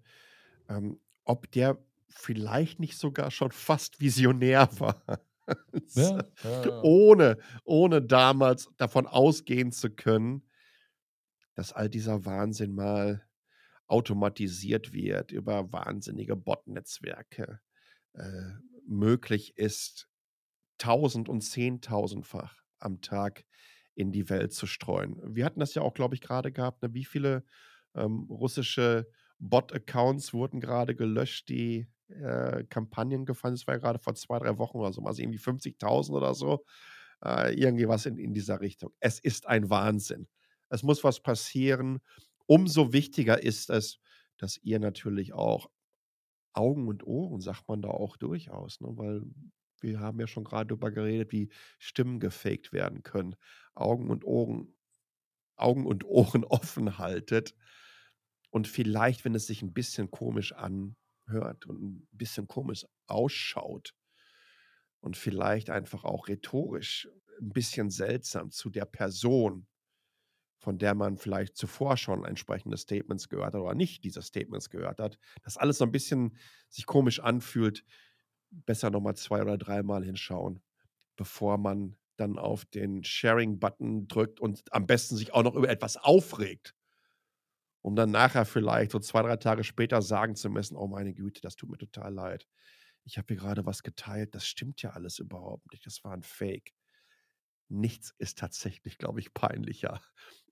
ähm, 0.69 1.01
ob 1.25 1.51
der 1.53 1.79
vielleicht 2.09 2.81
nicht 2.81 2.97
sogar 2.97 3.31
schon 3.31 3.53
fast 3.53 4.01
visionär 4.01 4.69
war. 4.81 5.03
Ja, 5.95 6.25
ja, 6.43 6.65
ja. 6.65 6.83
Ohne, 6.83 7.39
ohne 7.65 8.03
damals 8.03 8.69
davon 8.77 9.07
ausgehen 9.07 9.73
zu 9.73 9.91
können, 9.91 10.43
dass 11.59 11.73
all 11.73 11.89
dieser 11.89 12.25
Wahnsinn 12.25 12.73
mal 12.73 13.27
automatisiert 13.89 14.93
wird 14.93 15.33
über 15.33 15.73
wahnsinnige 15.73 16.37
Bot-Netzwerke 16.37 17.59
äh, 18.13 18.53
möglich 18.87 19.59
ist, 19.59 20.09
tausend- 20.79 21.29
und 21.29 21.41
zehntausendfach 21.41 22.63
am 22.79 23.01
Tag 23.01 23.45
in 23.97 24.13
die 24.13 24.31
Welt 24.31 24.53
zu 24.53 24.69
streuen. 24.69 25.21
Wir 25.25 25.45
hatten 25.45 25.59
das 25.59 25.75
ja 25.75 25.83
auch, 25.83 25.95
glaube 25.95 26.15
ich, 26.15 26.21
gerade 26.21 26.53
gehabt, 26.53 26.81
ne? 26.85 26.95
wie 26.95 27.05
viele 27.05 27.45
ähm, 27.97 28.29
russische 28.31 29.09
Bot-Accounts 29.41 30.33
wurden 30.33 30.61
gerade 30.61 30.95
gelöscht, 30.95 31.49
die 31.49 31.89
äh, 32.07 32.63
Kampagnen 32.71 33.27
gefallen. 33.27 33.55
Das 33.55 33.67
war 33.67 33.75
ja 33.75 33.81
gerade 33.81 33.99
vor 33.99 34.15
zwei, 34.15 34.39
drei 34.39 34.59
Wochen 34.59 34.77
oder 34.77 34.93
so, 34.93 35.03
also 35.03 35.21
irgendwie 35.21 35.41
50.000 35.41 36.13
oder 36.13 36.35
so. 36.35 36.65
Äh, 37.25 37.55
irgendwie 37.55 37.89
was 37.89 38.07
in, 38.07 38.17
in 38.17 38.33
dieser 38.33 38.61
Richtung. 38.61 38.93
Es 39.01 39.19
ist 39.19 39.49
ein 39.49 39.71
Wahnsinn. 39.71 40.29
Es 40.69 40.83
muss 40.83 41.05
was 41.05 41.21
passieren. 41.21 42.01
Umso 42.47 42.93
wichtiger 42.93 43.43
ist 43.43 43.71
es, 43.71 44.01
dass 44.39 44.59
ihr 44.59 44.79
natürlich 44.79 45.33
auch 45.33 45.71
Augen 46.53 46.89
und 46.89 47.07
Ohren, 47.07 47.41
sagt 47.41 47.69
man 47.69 47.83
da 47.83 47.89
auch 47.89 48.17
durchaus, 48.17 48.81
ne? 48.81 48.89
weil 48.97 49.23
wir 49.81 50.01
haben 50.01 50.19
ja 50.19 50.27
schon 50.27 50.45
gerade 50.45 50.69
darüber 50.69 50.91
geredet, 50.91 51.31
wie 51.33 51.51
Stimmen 51.79 52.19
gefaked 52.21 52.73
werden 52.73 53.03
können. 53.03 53.37
Augen 53.75 54.11
und 54.11 54.25
Ohren, 54.25 54.75
Augen 55.57 55.87
und 55.87 56.05
Ohren 56.05 56.45
offen 56.45 56.99
haltet 56.99 57.55
und 58.51 58.67
vielleicht, 58.67 59.25
wenn 59.25 59.35
es 59.35 59.47
sich 59.47 59.63
ein 59.63 59.73
bisschen 59.73 60.11
komisch 60.11 60.53
anhört 60.53 61.67
und 61.67 61.83
ein 61.83 62.09
bisschen 62.13 62.49
komisch 62.49 62.87
ausschaut 63.07 63.95
und 65.01 65.17
vielleicht 65.17 65.71
einfach 65.71 66.05
auch 66.05 66.29
rhetorisch 66.29 67.09
ein 67.41 67.53
bisschen 67.53 67.91
seltsam 67.91 68.51
zu 68.51 68.71
der 68.71 68.85
Person, 68.85 69.67
von 70.59 70.79
der 70.79 70.95
man 70.95 71.17
vielleicht 71.17 71.57
zuvor 71.57 71.97
schon 71.97 72.25
entsprechende 72.25 72.77
Statements 72.77 73.29
gehört 73.29 73.55
hat 73.55 73.61
oder 73.61 73.75
nicht 73.75 74.05
diese 74.05 74.23
Statements 74.23 74.71
gehört 74.71 74.99
hat, 74.99 75.19
dass 75.43 75.57
alles 75.57 75.79
so 75.79 75.85
ein 75.85 75.93
bisschen 75.93 76.37
sich 76.69 76.87
komisch 76.87 77.21
anfühlt, 77.21 77.85
besser 78.51 78.91
nochmal 78.91 79.17
zwei 79.17 79.43
oder 79.43 79.59
dreimal 79.59 80.05
hinschauen, 80.05 80.63
bevor 81.17 81.59
man 81.59 81.97
dann 82.17 82.39
auf 82.39 82.65
den 82.65 83.05
Sharing-Button 83.05 84.09
drückt 84.09 84.41
und 84.41 84.65
am 84.73 84.87
besten 84.87 85.17
sich 85.17 85.33
auch 85.33 85.43
noch 85.43 85.55
über 85.55 85.69
etwas 85.69 85.97
aufregt, 85.97 86.75
um 87.83 87.95
dann 87.95 88.11
nachher 88.11 88.45
vielleicht 88.45 88.91
so 88.91 88.99
zwei, 88.99 89.23
drei 89.23 89.37
Tage 89.37 89.63
später 89.63 90.03
sagen 90.03 90.35
zu 90.35 90.51
müssen, 90.51 90.77
oh 90.77 90.89
meine 90.89 91.15
Güte, 91.15 91.41
das 91.41 91.57
tut 91.57 91.71
mir 91.71 91.79
total 91.79 92.13
leid. 92.13 92.49
Ich 93.05 93.17
habe 93.17 93.27
hier 93.29 93.37
gerade 93.37 93.65
was 93.65 93.83
geteilt, 93.83 94.35
das 94.35 94.47
stimmt 94.47 94.83
ja 94.83 94.91
alles 94.91 95.19
überhaupt 95.19 95.71
nicht, 95.71 95.87
das 95.87 96.03
war 96.03 96.13
ein 96.13 96.23
Fake. 96.23 96.75
Nichts 97.69 98.15
ist 98.19 98.39
tatsächlich, 98.39 98.99
glaube 98.99 99.21
ich, 99.21 99.33
peinlicher, 99.33 100.01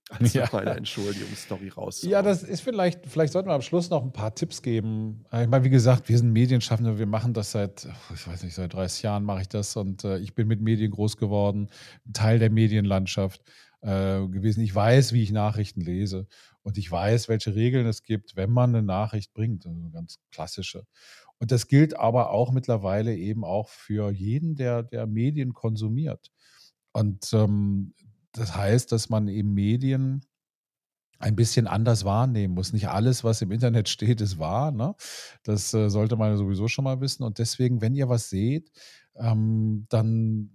als 0.09 0.33
ja. 0.33 0.45
eine 0.53 0.75
Entschuldigungsstory 0.75 1.69
rauszuhauen. 1.69 2.11
Ja, 2.11 2.21
das 2.21 2.43
ist 2.43 2.61
vielleicht, 2.61 3.05
vielleicht 3.05 3.33
sollten 3.33 3.49
wir 3.49 3.53
am 3.53 3.61
Schluss 3.61 3.89
noch 3.89 4.03
ein 4.03 4.13
paar 4.13 4.33
Tipps 4.33 4.61
geben. 4.61 5.25
Äh, 5.31 5.43
ich 5.43 5.49
meine, 5.49 5.65
wie 5.65 5.69
gesagt, 5.69 6.07
wir 6.09 6.17
sind 6.17 6.31
Medienschaffende, 6.31 6.97
wir 6.97 7.05
machen 7.05 7.33
das 7.33 7.51
seit, 7.51 7.87
ich 8.13 8.27
weiß 8.27 8.43
nicht, 8.43 8.55
seit 8.55 8.73
30 8.73 9.03
Jahren 9.03 9.23
mache 9.23 9.41
ich 9.41 9.49
das 9.49 9.75
und 9.75 10.03
äh, 10.03 10.17
ich 10.19 10.33
bin 10.33 10.47
mit 10.47 10.61
Medien 10.61 10.91
groß 10.91 11.17
geworden, 11.17 11.69
Teil 12.13 12.39
der 12.39 12.49
Medienlandschaft 12.49 13.41
äh, 13.81 13.87
gewesen. 14.27 14.61
Ich 14.61 14.73
weiß, 14.73 15.13
wie 15.13 15.23
ich 15.23 15.31
Nachrichten 15.31 15.81
lese 15.81 16.27
und 16.63 16.77
ich 16.77 16.89
weiß, 16.89 17.27
welche 17.27 17.55
Regeln 17.55 17.85
es 17.85 18.03
gibt, 18.03 18.35
wenn 18.35 18.51
man 18.51 18.75
eine 18.75 18.83
Nachricht 18.83 19.33
bringt, 19.33 19.65
also 19.65 19.89
ganz 19.89 20.19
klassische. 20.31 20.85
Und 21.39 21.51
das 21.51 21.67
gilt 21.67 21.95
aber 21.95 22.31
auch 22.31 22.51
mittlerweile 22.51 23.15
eben 23.15 23.43
auch 23.43 23.69
für 23.69 24.09
jeden, 24.11 24.55
der, 24.55 24.83
der 24.83 25.05
Medien 25.05 25.53
konsumiert. 25.53 26.31
Und 26.93 27.31
ähm, 27.33 27.93
das 28.37 28.55
heißt, 28.55 28.91
dass 28.91 29.09
man 29.09 29.27
eben 29.27 29.53
Medien 29.53 30.25
ein 31.19 31.35
bisschen 31.35 31.67
anders 31.67 32.05
wahrnehmen 32.05 32.53
muss. 32.53 32.73
Nicht 32.73 32.89
alles, 32.89 33.23
was 33.23 33.41
im 33.41 33.51
Internet 33.51 33.89
steht, 33.89 34.21
ist 34.21 34.39
wahr. 34.39 34.71
Ne? 34.71 34.95
Das 35.43 35.73
äh, 35.73 35.89
sollte 35.89 36.15
man 36.15 36.37
sowieso 36.37 36.67
schon 36.67 36.83
mal 36.83 37.01
wissen. 37.01 37.23
Und 37.23 37.39
deswegen, 37.39 37.81
wenn 37.81 37.95
ihr 37.95 38.09
was 38.09 38.29
seht, 38.29 38.71
ähm, 39.15 39.87
dann, 39.89 40.51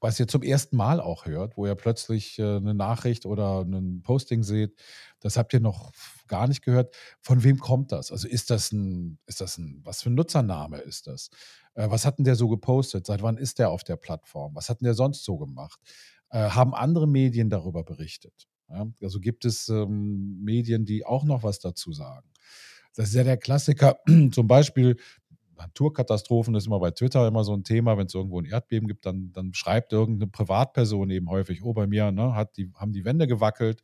was 0.00 0.20
ihr 0.20 0.28
zum 0.28 0.42
ersten 0.42 0.76
Mal 0.76 1.00
auch 1.00 1.26
hört, 1.26 1.56
wo 1.56 1.66
ihr 1.66 1.74
plötzlich 1.74 2.38
äh, 2.38 2.56
eine 2.56 2.74
Nachricht 2.74 3.26
oder 3.26 3.62
ein 3.62 4.02
Posting 4.02 4.42
seht, 4.42 4.74
das 5.20 5.36
habt 5.36 5.52
ihr 5.54 5.60
noch 5.60 5.92
gar 6.26 6.48
nicht 6.48 6.62
gehört. 6.62 6.94
Von 7.20 7.44
wem 7.44 7.58
kommt 7.58 7.92
das? 7.92 8.12
Also 8.12 8.28
ist 8.28 8.50
das 8.50 8.72
ein, 8.72 9.18
ist 9.26 9.40
das 9.40 9.56
ein, 9.58 9.80
was 9.84 10.02
für 10.02 10.10
ein 10.10 10.14
Nutzername 10.14 10.78
ist 10.78 11.06
das? 11.06 11.30
Äh, 11.74 11.90
was 11.90 12.04
hat 12.04 12.18
denn 12.18 12.24
der 12.24 12.36
so 12.36 12.48
gepostet? 12.48 13.06
Seit 13.06 13.22
wann 13.22 13.36
ist 13.36 13.58
der 13.58 13.70
auf 13.70 13.84
der 13.84 13.96
Plattform? 13.96 14.54
Was 14.54 14.68
hat 14.68 14.80
denn 14.80 14.86
der 14.86 14.94
sonst 14.94 15.24
so 15.24 15.38
gemacht? 15.38 15.80
Äh, 16.30 16.50
haben 16.50 16.74
andere 16.74 17.06
Medien 17.06 17.50
darüber 17.50 17.84
berichtet. 17.84 18.48
Ja? 18.68 18.86
Also 19.02 19.20
gibt 19.20 19.44
es 19.44 19.68
ähm, 19.68 20.42
Medien, 20.42 20.84
die 20.84 21.04
auch 21.04 21.24
noch 21.24 21.42
was 21.42 21.60
dazu 21.60 21.92
sagen. 21.92 22.28
Das 22.94 23.08
ist 23.08 23.14
ja 23.14 23.24
der 23.24 23.36
Klassiker, 23.36 23.98
zum 24.32 24.46
Beispiel 24.46 24.96
Naturkatastrophen 25.56 26.54
ist 26.54 26.66
immer 26.66 26.80
bei 26.80 26.90
Twitter 26.90 27.26
immer 27.26 27.44
so 27.44 27.54
ein 27.54 27.64
Thema. 27.64 27.96
Wenn 27.96 28.06
es 28.06 28.14
irgendwo 28.14 28.40
ein 28.40 28.44
Erdbeben 28.44 28.88
gibt, 28.88 29.06
dann, 29.06 29.32
dann 29.32 29.54
schreibt 29.54 29.92
irgendeine 29.92 30.30
Privatperson 30.30 31.10
eben 31.10 31.30
häufig, 31.30 31.62
oh, 31.62 31.72
bei 31.72 31.86
mir 31.86 32.12
ne, 32.12 32.34
hat 32.34 32.56
die, 32.56 32.70
haben 32.74 32.92
die 32.92 33.04
Wände 33.04 33.26
gewackelt. 33.26 33.80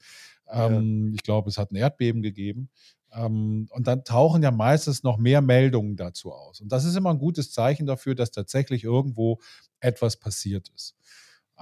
Ähm, 0.51 1.09
ja. 1.09 1.15
Ich 1.15 1.23
glaube, 1.23 1.49
es 1.49 1.59
hat 1.59 1.73
ein 1.73 1.77
Erdbeben 1.77 2.23
gegeben. 2.23 2.69
Ähm, 3.13 3.69
und 3.71 3.87
dann 3.87 4.05
tauchen 4.05 4.43
ja 4.43 4.51
meistens 4.51 5.03
noch 5.03 5.19
mehr 5.19 5.41
Meldungen 5.41 5.97
dazu 5.97 6.33
aus. 6.33 6.61
Und 6.61 6.73
das 6.73 6.85
ist 6.85 6.97
immer 6.97 7.11
ein 7.11 7.19
gutes 7.19 7.53
Zeichen 7.53 7.87
dafür, 7.87 8.15
dass 8.15 8.31
tatsächlich 8.31 8.85
irgendwo 8.85 9.39
etwas 9.81 10.19
passiert 10.19 10.69
ist. 10.75 10.97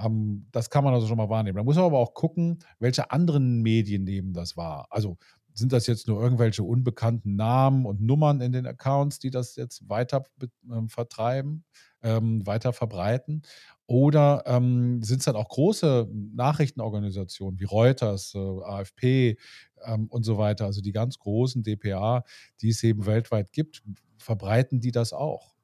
Ähm, 0.04 0.46
das 0.52 0.70
kann 0.70 0.84
man 0.84 0.94
also 0.94 1.06
schon 1.06 1.16
mal 1.16 1.28
wahrnehmen. 1.28 1.56
Da 1.56 1.64
muss 1.64 1.76
man 1.76 1.84
aber 1.86 1.98
auch 1.98 2.14
gucken, 2.14 2.58
welche 2.78 3.10
anderen 3.10 3.62
Medien 3.62 4.04
nehmen 4.04 4.32
das 4.32 4.56
wahr. 4.56 4.86
Also 4.90 5.18
sind 5.54 5.72
das 5.72 5.86
jetzt 5.86 6.08
nur 6.08 6.22
irgendwelche 6.22 6.62
unbekannten 6.62 7.36
Namen 7.36 7.86
und 7.86 8.00
Nummern 8.00 8.40
in 8.40 8.52
den 8.52 8.66
Accounts, 8.66 9.18
die 9.18 9.30
das 9.30 9.56
jetzt 9.56 9.88
weiter 9.88 10.24
äh, 10.40 10.46
vertreiben, 10.88 11.64
ähm, 12.02 12.46
weiter 12.46 12.72
verbreiten? 12.72 13.42
Oder 13.86 14.44
ähm, 14.46 15.02
sind 15.02 15.18
es 15.18 15.24
dann 15.24 15.36
auch 15.36 15.48
große 15.48 16.08
Nachrichtenorganisationen 16.34 17.58
wie 17.58 17.64
Reuters, 17.64 18.34
äh, 18.34 18.38
AFP 18.38 19.36
ähm, 19.84 20.06
und 20.08 20.22
so 20.22 20.38
weiter, 20.38 20.66
also 20.66 20.80
die 20.80 20.92
ganz 20.92 21.18
großen 21.18 21.62
DPA, 21.62 22.24
die 22.60 22.68
es 22.70 22.82
eben 22.84 23.06
weltweit 23.06 23.52
gibt, 23.52 23.82
verbreiten 24.18 24.80
die 24.80 24.92
das 24.92 25.12
auch? 25.12 25.54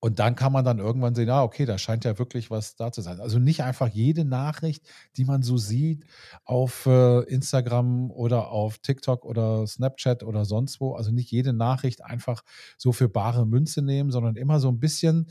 Und 0.00 0.18
dann 0.18 0.34
kann 0.34 0.52
man 0.52 0.64
dann 0.64 0.78
irgendwann 0.78 1.14
sehen, 1.14 1.28
ah, 1.28 1.42
okay, 1.42 1.66
da 1.66 1.76
scheint 1.76 2.04
ja 2.06 2.18
wirklich 2.18 2.50
was 2.50 2.74
da 2.74 2.90
zu 2.90 3.02
sein. 3.02 3.20
Also 3.20 3.38
nicht 3.38 3.62
einfach 3.62 3.88
jede 3.88 4.24
Nachricht, 4.24 4.88
die 5.16 5.26
man 5.26 5.42
so 5.42 5.58
sieht 5.58 6.06
auf 6.44 6.86
äh, 6.86 7.20
Instagram 7.24 8.10
oder 8.10 8.50
auf 8.50 8.78
TikTok 8.78 9.26
oder 9.26 9.66
Snapchat 9.66 10.22
oder 10.22 10.46
sonst 10.46 10.80
wo, 10.80 10.94
also 10.94 11.10
nicht 11.12 11.30
jede 11.30 11.52
Nachricht 11.52 12.02
einfach 12.02 12.42
so 12.78 12.92
für 12.92 13.10
bare 13.10 13.46
Münze 13.46 13.82
nehmen, 13.82 14.10
sondern 14.10 14.36
immer 14.36 14.58
so 14.58 14.68
ein 14.70 14.80
bisschen 14.80 15.30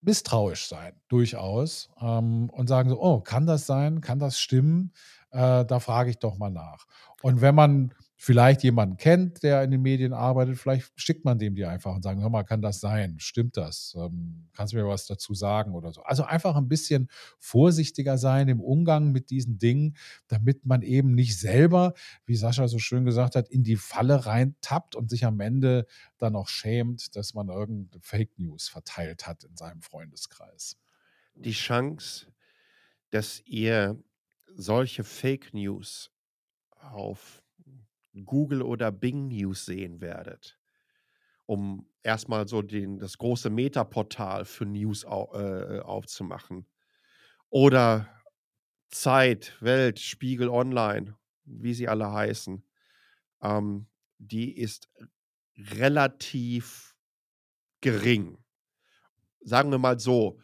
misstrauisch 0.00 0.68
sein, 0.68 0.92
durchaus. 1.08 1.90
Ähm, 2.00 2.50
und 2.50 2.68
sagen 2.68 2.90
so, 2.90 3.00
oh, 3.02 3.20
kann 3.20 3.46
das 3.46 3.66
sein? 3.66 4.00
Kann 4.00 4.20
das 4.20 4.38
stimmen? 4.38 4.92
Äh, 5.30 5.64
da 5.64 5.80
frage 5.80 6.10
ich 6.10 6.18
doch 6.18 6.38
mal 6.38 6.50
nach. 6.50 6.86
Und 7.22 7.40
wenn 7.40 7.54
man 7.54 7.94
vielleicht 8.16 8.62
jemanden 8.62 8.96
kennt, 8.96 9.42
der 9.42 9.62
in 9.64 9.70
den 9.70 9.82
Medien 9.82 10.12
arbeitet, 10.12 10.56
vielleicht 10.56 10.92
schickt 10.96 11.24
man 11.24 11.38
dem 11.38 11.54
die 11.54 11.64
einfach 11.64 11.94
und 11.94 12.02
sagt, 12.02 12.20
hör 12.20 12.30
mal, 12.30 12.44
kann 12.44 12.62
das 12.62 12.80
sein? 12.80 13.16
Stimmt 13.18 13.56
das? 13.56 13.94
Ähm, 13.98 14.48
kannst 14.52 14.72
du 14.72 14.76
mir 14.76 14.86
was 14.86 15.06
dazu 15.06 15.34
sagen 15.34 15.74
oder 15.74 15.92
so? 15.92 16.02
Also 16.02 16.24
einfach 16.24 16.56
ein 16.56 16.68
bisschen 16.68 17.08
vorsichtiger 17.38 18.16
sein 18.16 18.48
im 18.48 18.60
Umgang 18.60 19.10
mit 19.10 19.30
diesen 19.30 19.58
Dingen, 19.58 19.96
damit 20.28 20.64
man 20.64 20.82
eben 20.82 21.14
nicht 21.14 21.38
selber, 21.38 21.94
wie 22.24 22.36
Sascha 22.36 22.68
so 22.68 22.78
schön 22.78 23.04
gesagt 23.04 23.34
hat, 23.34 23.48
in 23.48 23.64
die 23.64 23.76
Falle 23.76 24.26
reintappt 24.26 24.94
und 24.94 25.10
sich 25.10 25.24
am 25.24 25.40
Ende 25.40 25.86
dann 26.18 26.36
auch 26.36 26.48
schämt, 26.48 27.16
dass 27.16 27.34
man 27.34 27.48
irgendeine 27.48 28.00
Fake 28.00 28.38
News 28.38 28.68
verteilt 28.68 29.26
hat 29.26 29.44
in 29.44 29.56
seinem 29.56 29.82
Freundeskreis. 29.82 30.76
Die 31.34 31.52
Chance, 31.52 32.26
dass 33.10 33.42
ihr 33.44 33.98
solche 34.54 35.02
Fake 35.02 35.52
News 35.52 36.12
auf 36.76 37.43
Google 38.24 38.62
oder 38.62 38.92
Bing 38.92 39.28
News 39.28 39.66
sehen 39.66 40.00
werdet, 40.00 40.58
um 41.46 41.88
erstmal 42.02 42.46
so 42.48 42.62
den, 42.62 42.98
das 42.98 43.18
große 43.18 43.50
Metaportal 43.50 44.44
für 44.44 44.66
News 44.66 45.04
au, 45.04 45.32
äh, 45.34 45.80
aufzumachen. 45.80 46.66
Oder 47.50 48.08
Zeit, 48.88 49.56
Welt, 49.60 49.98
Spiegel 49.98 50.48
Online, 50.48 51.16
wie 51.44 51.74
sie 51.74 51.88
alle 51.88 52.12
heißen. 52.12 52.64
Ähm, 53.42 53.86
die 54.18 54.56
ist 54.56 54.88
relativ 55.56 56.94
gering. 57.80 58.38
Sagen 59.40 59.70
wir 59.70 59.78
mal 59.78 59.98
so, 59.98 60.40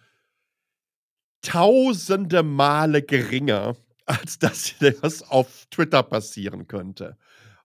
tausende 1.43 2.43
Male 2.43 3.03
geringer, 3.03 3.77
als 4.07 4.39
dass 4.39 4.75
das 4.79 5.23
auf 5.23 5.67
Twitter 5.71 6.03
passieren 6.03 6.67
könnte. 6.67 7.17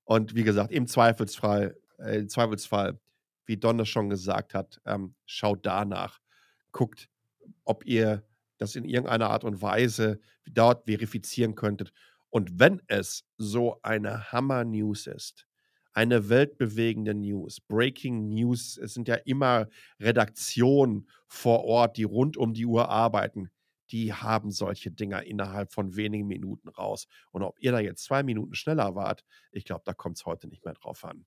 Und 0.05 0.35
wie 0.35 0.43
gesagt, 0.43 0.71
im 0.71 0.87
Zweifelsfall, 0.87 1.77
äh, 1.99 2.19
im 2.19 2.29
Zweifelsfall, 2.29 2.99
wie 3.45 3.57
Donner 3.57 3.85
schon 3.85 4.09
gesagt 4.09 4.53
hat, 4.53 4.79
ähm, 4.85 5.15
schaut 5.25 5.65
danach. 5.65 6.19
Guckt, 6.71 7.09
ob 7.63 7.85
ihr 7.85 8.23
das 8.57 8.75
in 8.75 8.85
irgendeiner 8.85 9.29
Art 9.29 9.43
und 9.43 9.61
Weise 9.61 10.19
dort 10.45 10.85
verifizieren 10.85 11.55
könntet. 11.55 11.91
Und 12.29 12.59
wenn 12.59 12.81
es 12.87 13.25
so 13.37 13.79
eine 13.81 14.31
Hammer-News 14.31 15.07
ist, 15.07 15.47
eine 15.93 16.29
weltbewegende 16.29 17.13
News, 17.13 17.61
Breaking 17.61 18.27
News, 18.27 18.77
es 18.77 18.93
sind 18.93 19.07
ja 19.07 19.15
immer 19.15 19.67
Redaktionen 19.99 21.09
vor 21.27 21.63
Ort, 21.63 21.97
die 21.97 22.03
rund 22.03 22.35
um 22.35 22.53
die 22.53 22.65
Uhr 22.65 22.89
arbeiten, 22.89 23.49
die 23.91 24.13
haben 24.13 24.51
solche 24.51 24.91
Dinger 24.91 25.23
innerhalb 25.23 25.73
von 25.73 25.95
wenigen 25.95 26.27
Minuten 26.27 26.69
raus. 26.69 27.07
Und 27.31 27.43
ob 27.43 27.59
ihr 27.59 27.71
da 27.71 27.79
jetzt 27.79 28.03
zwei 28.03 28.23
Minuten 28.23 28.55
schneller 28.55 28.95
wart, 28.95 29.23
ich 29.51 29.65
glaube, 29.65 29.83
da 29.85 29.93
kommt 29.93 30.17
es 30.17 30.25
heute 30.25 30.47
nicht 30.47 30.65
mehr 30.65 30.73
drauf 30.73 31.03
an. 31.03 31.25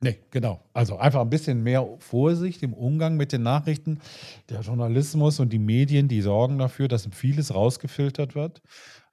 Nee, 0.00 0.20
genau. 0.30 0.64
Also 0.72 0.96
einfach 0.96 1.20
ein 1.20 1.30
bisschen 1.30 1.62
mehr 1.62 1.84
Vorsicht 1.98 2.62
im 2.62 2.72
Umgang 2.72 3.16
mit 3.16 3.32
den 3.32 3.42
Nachrichten. 3.42 4.00
Der 4.48 4.60
Journalismus 4.60 5.40
und 5.40 5.52
die 5.52 5.58
Medien, 5.58 6.06
die 6.06 6.20
sorgen 6.22 6.58
dafür, 6.58 6.86
dass 6.86 7.08
vieles 7.10 7.52
rausgefiltert 7.52 8.36
wird. 8.36 8.62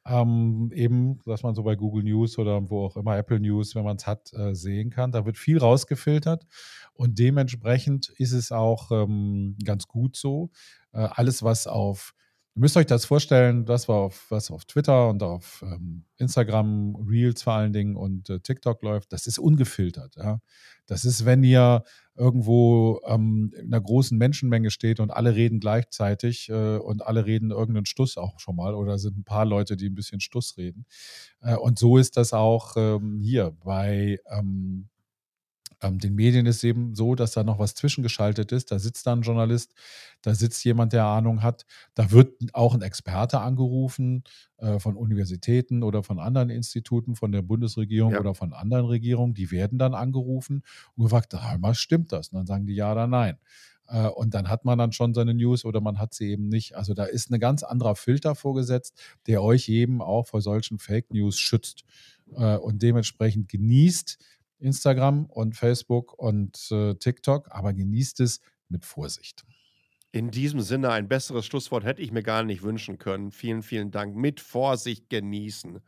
Ähm, 0.07 0.71
eben, 0.75 1.19
dass 1.25 1.41
man 1.41 1.55
so 1.55 1.63
bei 1.63 1.75
Google 1.75 2.03
News 2.03 2.37
oder 2.37 2.69
wo 2.69 2.85
auch 2.85 2.97
immer 2.97 3.17
Apple 3.17 3.39
News, 3.39 3.73
wenn 3.73 3.83
man 3.83 3.95
es 3.95 4.05
hat, 4.05 4.31
äh, 4.33 4.53
sehen 4.53 4.91
kann. 4.91 5.11
Da 5.11 5.25
wird 5.25 5.39
viel 5.39 5.57
rausgefiltert 5.57 6.45
und 6.93 7.17
dementsprechend 7.17 8.09
ist 8.09 8.31
es 8.31 8.51
auch 8.51 8.91
ähm, 8.91 9.57
ganz 9.65 9.87
gut 9.87 10.15
so. 10.15 10.51
Äh, 10.93 11.07
alles, 11.09 11.41
was 11.41 11.65
auf 11.65 12.13
Ihr 12.55 12.61
müsst 12.61 12.77
euch 12.77 12.85
das 12.85 13.03
vorstellen, 13.03 13.65
das 13.65 13.89
war 13.89 13.97
auf, 13.97 14.27
was 14.29 14.49
auf 14.49 14.63
Twitter 14.63 15.09
und 15.09 15.21
auf 15.21 15.61
ähm, 15.61 16.05
Instagram, 16.15 16.95
Reels 16.95 17.43
vor 17.43 17.51
allen 17.51 17.73
Dingen 17.73 17.97
und 17.97 18.29
äh, 18.29 18.39
TikTok 18.39 18.81
läuft, 18.81 19.11
das 19.11 19.27
ist 19.27 19.39
ungefiltert. 19.39 20.15
Ja? 20.15 20.39
Das 20.85 21.03
ist, 21.03 21.25
wenn 21.25 21.43
ihr 21.43 21.83
irgendwo 22.15 23.01
ähm, 23.05 23.51
in 23.59 23.73
einer 23.73 23.81
großen 23.81 24.17
Menschenmenge 24.17 24.71
steht 24.71 25.01
und 25.01 25.11
alle 25.11 25.35
reden 25.35 25.59
gleichzeitig 25.59 26.47
äh, 26.47 26.77
und 26.77 27.05
alle 27.05 27.25
reden 27.25 27.51
irgendeinen 27.51 27.87
Stuss 27.87 28.15
auch 28.15 28.39
schon 28.39 28.55
mal 28.55 28.73
oder 28.73 28.99
sind 28.99 29.17
ein 29.17 29.25
paar 29.25 29.43
Leute, 29.43 29.75
die 29.75 29.89
ein 29.89 29.95
bisschen 29.95 30.21
Stuss 30.21 30.55
reden. 30.55 30.85
Äh, 31.41 31.57
und 31.57 31.77
so 31.77 31.97
ist 31.97 32.15
das 32.15 32.31
auch 32.31 32.77
ähm, 32.77 33.19
hier 33.19 33.51
bei 33.65 34.19
ähm, 34.31 34.87
ähm, 35.81 35.99
den 35.99 36.15
Medien 36.15 36.45
ist 36.45 36.63
eben 36.63 36.95
so, 36.95 37.15
dass 37.15 37.31
da 37.31 37.43
noch 37.43 37.59
was 37.59 37.75
zwischengeschaltet 37.75 38.51
ist. 38.51 38.71
Da 38.71 38.79
sitzt 38.79 39.05
da 39.07 39.13
ein 39.13 39.21
Journalist, 39.21 39.73
da 40.21 40.33
sitzt 40.33 40.63
jemand, 40.63 40.93
der 40.93 41.05
Ahnung 41.05 41.43
hat. 41.43 41.65
Da 41.93 42.11
wird 42.11 42.33
auch 42.53 42.73
ein 42.73 42.81
Experte 42.81 43.39
angerufen 43.39 44.23
äh, 44.57 44.79
von 44.79 44.95
Universitäten 44.95 45.83
oder 45.83 46.03
von 46.03 46.19
anderen 46.19 46.49
Instituten, 46.49 47.15
von 47.15 47.31
der 47.31 47.41
Bundesregierung 47.41 48.13
ja. 48.13 48.19
oder 48.19 48.35
von 48.35 48.53
anderen 48.53 48.85
Regierungen. 48.85 49.33
Die 49.33 49.51
werden 49.51 49.77
dann 49.77 49.93
angerufen 49.93 50.63
und 50.95 51.03
gefragt, 51.03 51.33
was 51.59 51.77
stimmt 51.77 52.11
das? 52.11 52.29
Und 52.29 52.37
dann 52.37 52.47
sagen 52.47 52.65
die 52.65 52.75
ja 52.75 52.91
oder 52.91 53.07
nein. 53.07 53.37
Äh, 53.87 54.07
und 54.07 54.33
dann 54.33 54.49
hat 54.49 54.65
man 54.65 54.77
dann 54.77 54.91
schon 54.91 55.13
seine 55.13 55.33
News 55.33 55.65
oder 55.65 55.81
man 55.81 55.99
hat 55.99 56.13
sie 56.13 56.31
eben 56.31 56.49
nicht. 56.49 56.75
Also 56.75 56.93
da 56.93 57.05
ist 57.05 57.31
ein 57.31 57.39
ganz 57.39 57.63
anderer 57.63 57.95
Filter 57.95 58.35
vorgesetzt, 58.35 58.99
der 59.27 59.43
euch 59.43 59.69
eben 59.69 60.01
auch 60.01 60.27
vor 60.27 60.41
solchen 60.41 60.79
Fake 60.79 61.13
News 61.13 61.37
schützt. 61.37 61.83
Äh, 62.35 62.57
und 62.57 62.81
dementsprechend 62.81 63.49
genießt 63.49 64.17
Instagram 64.59 65.25
und 65.25 65.55
Facebook 65.55 66.13
und 66.13 66.71
äh, 66.71 66.95
TikTok, 66.95 67.49
aber 67.51 67.73
genießt 67.73 68.19
es 68.21 68.41
mit 68.69 68.85
Vorsicht. 68.85 69.45
In 70.11 70.31
diesem 70.31 70.61
Sinne, 70.61 70.91
ein 70.91 71.09
besseres 71.09 71.45
Schlusswort 71.45 71.83
hätte 71.83 72.01
ich 72.01 72.11
mir 72.11 72.23
gar 72.23 72.43
nicht 72.43 72.63
wünschen 72.63 72.97
können. 72.97 73.31
Vielen, 73.31 73.63
vielen 73.63 73.91
Dank. 73.91 74.15
Mit 74.15 74.39
Vorsicht 74.39 75.09
genießen. 75.09 75.81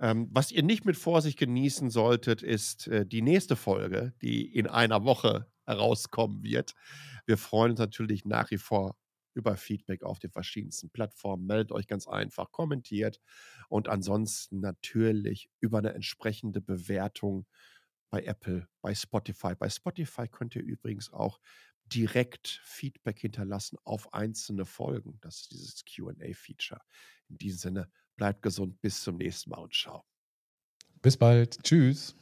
Ähm, 0.00 0.28
was 0.32 0.50
ihr 0.50 0.64
nicht 0.64 0.84
mit 0.84 0.96
Vorsicht 0.96 1.38
genießen 1.38 1.88
solltet, 1.88 2.42
ist 2.42 2.88
äh, 2.88 3.06
die 3.06 3.22
nächste 3.22 3.54
Folge, 3.54 4.12
die 4.22 4.44
in 4.44 4.66
einer 4.66 5.04
Woche 5.04 5.46
herauskommen 5.66 6.42
wird. 6.42 6.74
Wir 7.26 7.38
freuen 7.38 7.70
uns 7.70 7.80
natürlich 7.80 8.24
nach 8.24 8.50
wie 8.50 8.58
vor 8.58 8.96
über 9.34 9.56
Feedback 9.56 10.02
auf 10.02 10.18
den 10.18 10.30
verschiedensten 10.30 10.90
Plattformen. 10.90 11.46
Meldet 11.46 11.72
euch 11.72 11.86
ganz 11.86 12.06
einfach, 12.06 12.50
kommentiert 12.52 13.20
und 13.68 13.88
ansonsten 13.88 14.60
natürlich 14.60 15.50
über 15.60 15.78
eine 15.78 15.94
entsprechende 15.94 16.60
Bewertung 16.60 17.46
bei 18.14 18.22
Apple, 18.26 18.68
bei 18.80 18.94
Spotify. 18.94 19.56
Bei 19.56 19.68
Spotify 19.68 20.28
könnt 20.28 20.54
ihr 20.54 20.62
übrigens 20.62 21.12
auch 21.12 21.40
direkt 21.86 22.60
Feedback 22.62 23.18
hinterlassen 23.18 23.76
auf 23.82 24.14
einzelne 24.14 24.66
Folgen. 24.66 25.18
Das 25.20 25.40
ist 25.40 25.50
dieses 25.50 25.84
QA-Feature. 25.84 26.80
In 27.28 27.38
diesem 27.38 27.58
Sinne, 27.58 27.90
bleibt 28.14 28.42
gesund, 28.42 28.80
bis 28.80 29.02
zum 29.02 29.16
nächsten 29.16 29.50
Mal 29.50 29.58
und 29.58 29.74
ciao. 29.74 30.04
Bis 31.02 31.16
bald. 31.16 31.60
Tschüss. 31.64 32.14